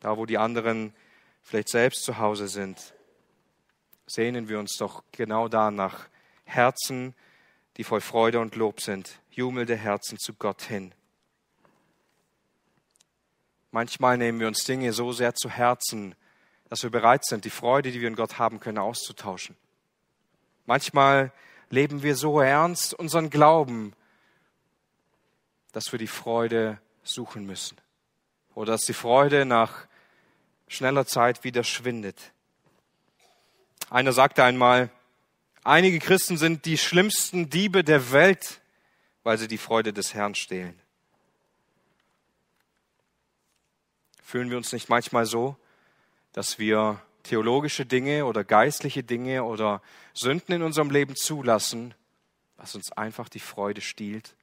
[0.00, 0.94] Da, wo die anderen
[1.42, 2.94] vielleicht selbst zu Hause sind,
[4.06, 6.06] sehnen wir uns doch genau da nach
[6.44, 7.14] Herzen,
[7.76, 10.94] die voll Freude und Lob sind, jubelnde Herzen zu Gott hin.
[13.70, 16.14] Manchmal nehmen wir uns Dinge so sehr zu Herzen,
[16.68, 19.56] dass wir bereit sind, die Freude, die wir in Gott haben können, auszutauschen.
[20.66, 21.32] Manchmal
[21.70, 23.94] leben wir so ernst unseren Glauben,
[25.72, 27.78] dass wir die Freude suchen müssen
[28.54, 29.86] oder dass die Freude nach
[30.68, 32.32] schneller Zeit wieder schwindet.
[33.90, 34.90] Einer sagte einmal,
[35.64, 38.60] einige Christen sind die schlimmsten Diebe der Welt,
[39.22, 40.78] weil sie die Freude des Herrn stehlen.
[44.22, 45.56] Fühlen wir uns nicht manchmal so,
[46.32, 49.82] dass wir theologische Dinge oder geistliche Dinge oder
[50.14, 51.94] Sünden in unserem Leben zulassen,
[52.56, 54.34] was uns einfach die Freude stiehlt.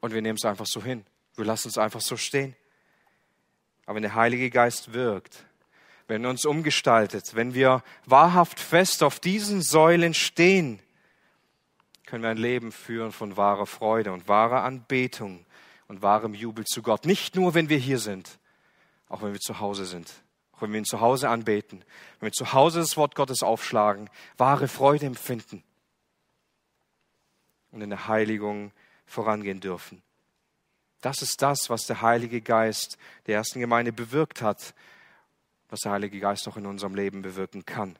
[0.00, 1.04] Und wir nehmen es einfach so hin.
[1.34, 2.54] Wir lassen es einfach so stehen.
[3.86, 5.44] Aber wenn der Heilige Geist wirkt,
[6.08, 10.80] wenn uns umgestaltet, wenn wir wahrhaft fest auf diesen Säulen stehen,
[12.06, 15.46] können wir ein Leben führen von wahrer Freude und wahrer Anbetung
[15.86, 17.04] und wahrem Jubel zu Gott.
[17.04, 18.38] Nicht nur, wenn wir hier sind,
[19.08, 20.12] auch wenn wir zu Hause sind
[20.60, 21.84] wenn wir ihn zu Hause anbeten,
[22.18, 25.62] wenn wir zu Hause das Wort Gottes aufschlagen, wahre Freude empfinden
[27.70, 28.72] und in der Heiligung
[29.06, 30.02] vorangehen dürfen.
[31.00, 34.74] Das ist das, was der Heilige Geist der ersten Gemeinde bewirkt hat,
[35.70, 37.98] was der Heilige Geist auch in unserem Leben bewirken kann.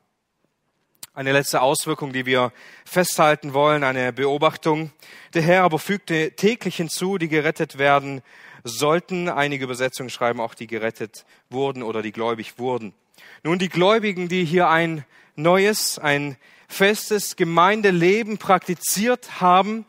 [1.13, 2.53] Eine letzte Auswirkung, die wir
[2.85, 4.93] festhalten wollen, eine Beobachtung.
[5.35, 8.23] Der Herr aber fügte täglich hinzu, die gerettet werden
[8.63, 9.29] sollten.
[9.29, 12.95] Einige Übersetzungen schreiben auch, die gerettet wurden oder die gläubig wurden.
[13.43, 15.05] Nun, die Gläubigen, die hier ein
[15.35, 16.37] neues, ein
[16.69, 19.87] festes Gemeindeleben praktiziert haben,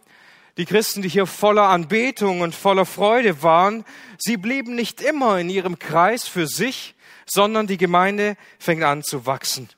[0.58, 3.86] die Christen, die hier voller Anbetung und voller Freude waren,
[4.18, 6.96] sie blieben nicht immer in ihrem Kreis für sich,
[7.32, 9.70] sondern die Gemeinde fängt an zu wachsen.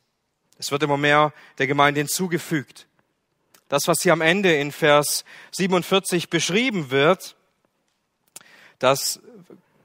[0.57, 2.87] Es wird immer mehr der Gemeinde hinzugefügt.
[3.67, 7.35] Das, was hier am Ende in Vers 47 beschrieben wird,
[8.79, 9.21] das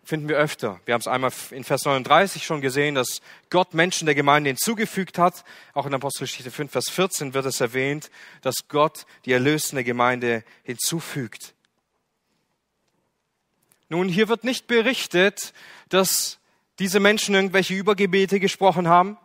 [0.07, 0.81] finden wir öfter.
[0.85, 5.19] Wir haben es einmal in Vers 39 schon gesehen, dass Gott Menschen der Gemeinde hinzugefügt
[5.19, 5.45] hat.
[5.75, 8.11] Auch in Apostelgeschichte 5, Vers 14 wird es erwähnt,
[8.43, 11.55] dass Gott die erlösende Gemeinde hinzufügt.
[13.89, 15.53] Nun, hier wird nicht berichtet,
[15.89, 16.39] dass
[16.79, 19.17] diese Menschen irgendwelche Übergebete gesprochen haben,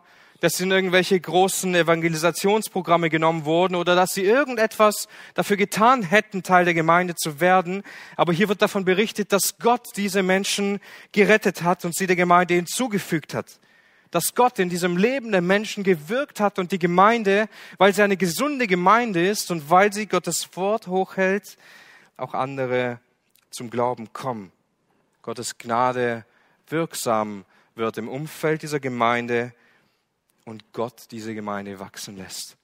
[0.42, 6.42] dass sie in irgendwelche großen Evangelisationsprogramme genommen wurden oder dass sie irgendetwas dafür getan hätten,
[6.42, 7.84] Teil der Gemeinde zu werden.
[8.16, 10.80] Aber hier wird davon berichtet, dass Gott diese Menschen
[11.12, 13.60] gerettet hat und sie der Gemeinde hinzugefügt hat.
[14.10, 17.48] Dass Gott in diesem Leben der Menschen gewirkt hat und die Gemeinde,
[17.78, 21.56] weil sie eine gesunde Gemeinde ist und weil sie Gottes Wort hochhält,
[22.16, 22.98] auch andere
[23.50, 24.50] zum Glauben kommen.
[25.22, 26.24] Gottes Gnade
[26.72, 27.44] wirksam
[27.74, 29.54] wird im Umfeld dieser Gemeinde
[30.44, 32.56] und Gott diese Gemeinde wachsen lässt.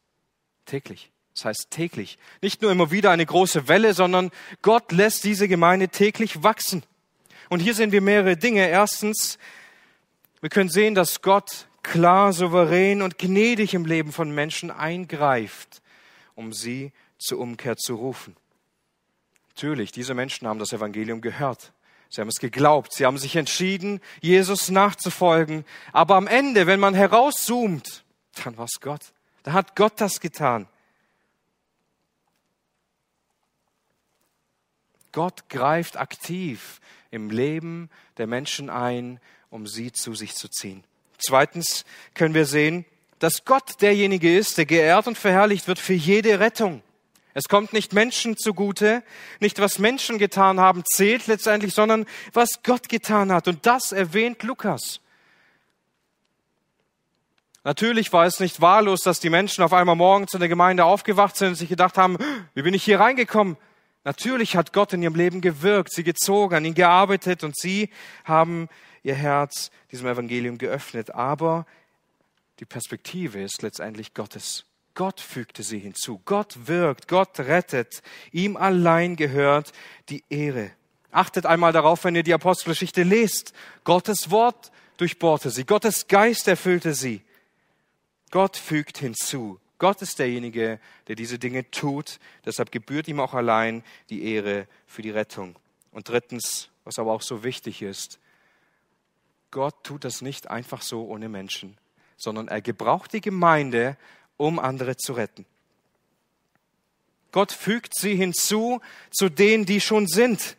[0.67, 1.11] Täglich.
[1.35, 2.19] Das heißt täglich.
[2.43, 4.31] Nicht nur immer wieder eine große Welle, sondern
[4.61, 6.83] Gott lässt diese Gemeinde täglich wachsen.
[7.49, 8.69] Und hier sehen wir mehrere Dinge.
[8.69, 9.39] Erstens,
[10.41, 15.81] wir können sehen, dass Gott klar, souverän und gnädig im Leben von Menschen eingreift,
[16.35, 18.37] um sie zur Umkehr zu rufen.
[19.51, 21.73] Natürlich, diese Menschen haben das Evangelium gehört.
[22.11, 25.65] Sie haben es geglaubt, sie haben sich entschieden, Jesus nachzufolgen.
[25.93, 28.05] Aber am Ende, wenn man herauszoomt,
[28.45, 29.13] dann war es Gott.
[29.43, 30.69] Da hat Gott das getan.
[35.13, 36.81] Gott greift aktiv
[37.11, 40.85] im Leben der Menschen ein, um sie zu sich zu ziehen.
[41.19, 41.85] Zweitens
[42.15, 42.85] können wir sehen,
[43.19, 46.83] dass Gott derjenige ist, der geehrt und verherrlicht wird für jede Rettung.
[47.39, 49.05] Es kommt nicht Menschen zugute,
[49.39, 53.47] nicht was Menschen getan haben zählt letztendlich, sondern was Gott getan hat.
[53.47, 54.99] Und das erwähnt Lukas.
[57.63, 61.37] Natürlich war es nicht wahllos, dass die Menschen auf einmal morgens in der Gemeinde aufgewacht
[61.37, 62.19] sind und sich gedacht haben,
[62.55, 63.57] wie bin ich hier reingekommen?
[64.03, 67.91] Natürlich hat Gott in ihrem Leben gewirkt, sie gezogen, an ihnen gearbeitet und sie
[68.25, 68.69] haben
[69.05, 71.15] ihr Herz diesem Evangelium geöffnet.
[71.15, 71.67] Aber
[72.59, 74.68] die Perspektive ist letztendlich Gottes.
[74.99, 76.21] Gott fügte sie hinzu.
[76.25, 78.03] Gott wirkt, Gott rettet.
[78.33, 79.71] Ihm allein gehört
[80.09, 80.73] die Ehre.
[81.13, 83.53] Achtet einmal darauf, wenn ihr die Apostelgeschichte lest.
[83.85, 85.65] Gottes Wort durchbohrte sie.
[85.65, 87.23] Gottes Geist erfüllte sie.
[88.33, 89.61] Gott fügt hinzu.
[89.79, 92.19] Gott ist derjenige, der diese Dinge tut.
[92.45, 95.55] Deshalb gebührt ihm auch allein die Ehre für die Rettung.
[95.93, 98.19] Und drittens, was aber auch so wichtig ist,
[99.53, 101.79] Gott tut das nicht einfach so ohne Menschen,
[102.17, 103.97] sondern er gebraucht die Gemeinde,
[104.39, 105.45] um andere zu retten.
[107.31, 108.81] Gott fügt sie hinzu
[109.11, 110.57] zu denen, die schon sind.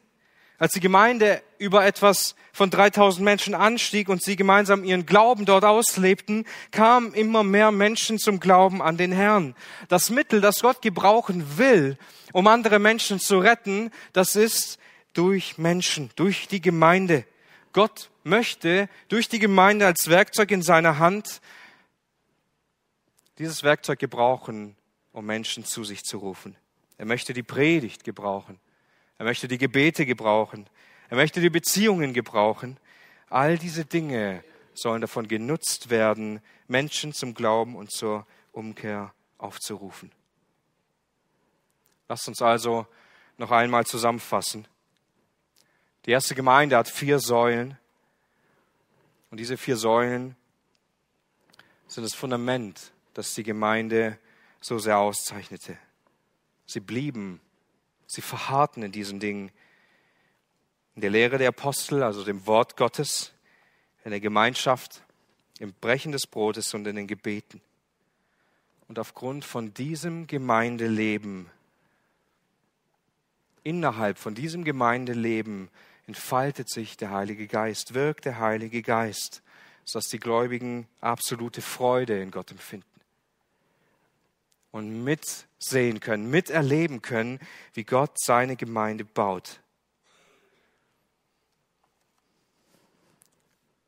[0.60, 5.64] Als die Gemeinde über etwas von 3000 Menschen anstieg und sie gemeinsam ihren Glauben dort
[5.64, 9.56] auslebten, kamen immer mehr Menschen zum Glauben an den Herrn.
[9.88, 11.98] Das Mittel, das Gott gebrauchen will,
[12.34, 14.78] um andere Menschen zu retten, das ist
[15.14, 17.26] durch Menschen, durch die Gemeinde.
[17.72, 21.42] Gott möchte durch die Gemeinde als Werkzeug in seiner Hand
[23.40, 24.76] dieses Werkzeug gebrauchen,
[25.14, 26.56] um Menschen zu sich zu rufen.
[26.98, 28.60] Er möchte die Predigt gebrauchen.
[29.18, 30.70] Er möchte die Gebete gebrauchen.
[31.08, 32.78] Er möchte die Beziehungen gebrauchen.
[33.30, 40.12] All diese Dinge sollen davon genutzt werden, Menschen zum Glauben und zur Umkehr aufzurufen.
[42.10, 42.86] Lasst uns also
[43.38, 44.68] noch einmal zusammenfassen.
[46.06, 47.78] Die erste Gemeinde hat vier Säulen.
[49.32, 50.36] Und diese vier Säulen
[51.88, 54.18] sind das Fundament das die Gemeinde
[54.62, 55.78] so sehr auszeichnete.
[56.66, 57.42] Sie blieben,
[58.08, 59.52] sie verharrten in diesen Dingen.
[60.96, 63.34] In der Lehre der Apostel, also dem Wort Gottes,
[64.06, 65.04] in der Gemeinschaft,
[65.60, 67.60] im Brechen des Brotes und in den Gebeten.
[68.88, 71.52] Und aufgrund von diesem Gemeindeleben,
[73.64, 75.68] innerhalb von diesem Gemeindeleben
[76.08, 79.42] entfaltet sich der Heilige Geist, wirkt der Heilige Geist,
[79.84, 82.99] sodass die Gläubigen absolute Freude in Gott empfinden
[84.72, 87.40] und mitsehen können, miterleben können,
[87.74, 89.60] wie Gott seine Gemeinde baut.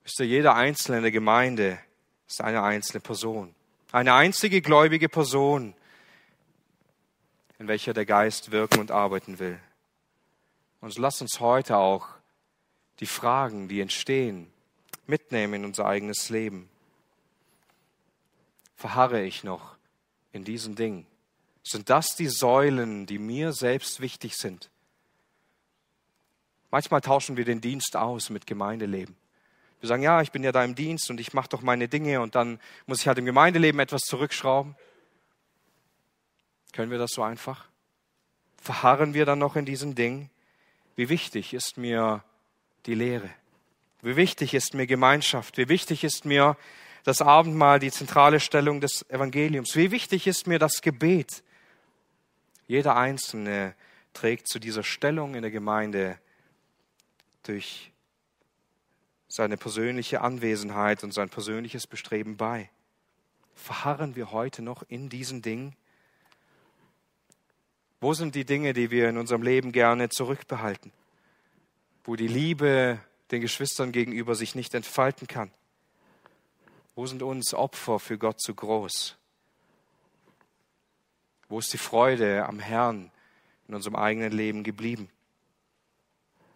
[0.04, 1.80] Wisst ihr, jeder Einzelne in der Gemeinde
[2.28, 3.54] ist eine einzelne Person,
[3.92, 5.76] eine einzige gläubige Person,
[7.60, 9.60] in welcher der Geist wirken und arbeiten will.
[10.80, 12.08] Und lass uns heute auch
[13.00, 14.52] die Fragen, die entstehen,
[15.06, 16.70] mitnehmen in unser eigenes Leben.
[18.76, 19.76] Verharre ich noch
[20.32, 21.06] in diesen Dingen?
[21.64, 24.70] Sind das die Säulen, die mir selbst wichtig sind?
[26.72, 29.16] Manchmal tauschen wir den Dienst aus mit Gemeindeleben.
[29.82, 32.22] Wir sagen, ja, ich bin ja da im Dienst und ich mache doch meine Dinge
[32.22, 34.76] und dann muss ich halt im Gemeindeleben etwas zurückschrauben.
[36.72, 37.66] Können wir das so einfach?
[38.62, 40.30] Verharren wir dann noch in diesen Dingen?
[40.96, 42.24] Wie wichtig ist mir
[42.86, 43.30] die Lehre?
[44.02, 45.58] Wie wichtig ist mir Gemeinschaft?
[45.58, 46.56] Wie wichtig ist mir
[47.04, 49.76] das Abendmahl, die zentrale Stellung des Evangeliums?
[49.76, 51.44] Wie wichtig ist mir das Gebet?
[52.68, 53.76] Jeder Einzelne
[54.14, 56.20] trägt zu dieser Stellung in der Gemeinde
[57.44, 57.92] durch
[59.28, 62.70] seine persönliche Anwesenheit und sein persönliches Bestreben bei.
[63.56, 65.76] Verharren wir heute noch in diesen Dingen?
[68.00, 70.92] Wo sind die Dinge, die wir in unserem Leben gerne zurückbehalten?
[72.04, 73.00] Wo die Liebe
[73.32, 75.52] den Geschwistern gegenüber sich nicht entfalten kann?
[76.96, 79.16] Wo sind uns Opfer für Gott zu groß?
[81.48, 83.12] Wo ist die Freude am Herrn
[83.68, 85.10] in unserem eigenen Leben geblieben?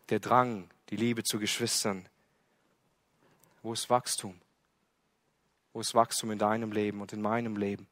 [0.10, 2.08] Der Drang, die Liebe zu Geschwistern.
[3.64, 4.40] Wo ist Wachstum?
[5.74, 7.88] Wo ist Wachstum in deinem Leben und in meinem Leben?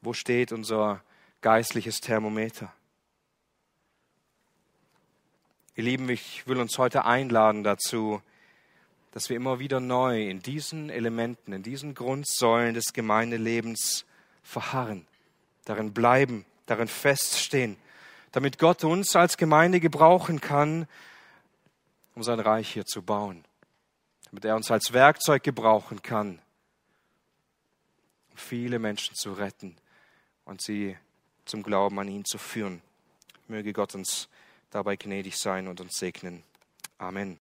[0.00, 1.02] Wo steht unser
[1.40, 2.72] geistliches Thermometer?
[5.74, 8.22] Ihr Lieben, ich will uns heute einladen dazu,
[9.12, 14.04] dass wir immer wieder neu in diesen Elementen, in diesen Grundsäulen des Gemeindelebens
[14.42, 15.06] verharren,
[15.64, 17.76] darin bleiben, darin feststehen,
[18.32, 20.86] damit Gott uns als Gemeinde gebrauchen kann,
[22.14, 23.44] um sein Reich hier zu bauen,
[24.26, 26.40] damit er uns als Werkzeug gebrauchen kann,
[28.30, 29.76] um viele Menschen zu retten
[30.44, 30.96] und sie
[31.44, 32.82] zum Glauben an ihn zu führen.
[33.46, 34.28] Möge Gott uns
[34.70, 36.42] dabei gnädig sein und uns segnen.
[36.98, 37.40] Amen.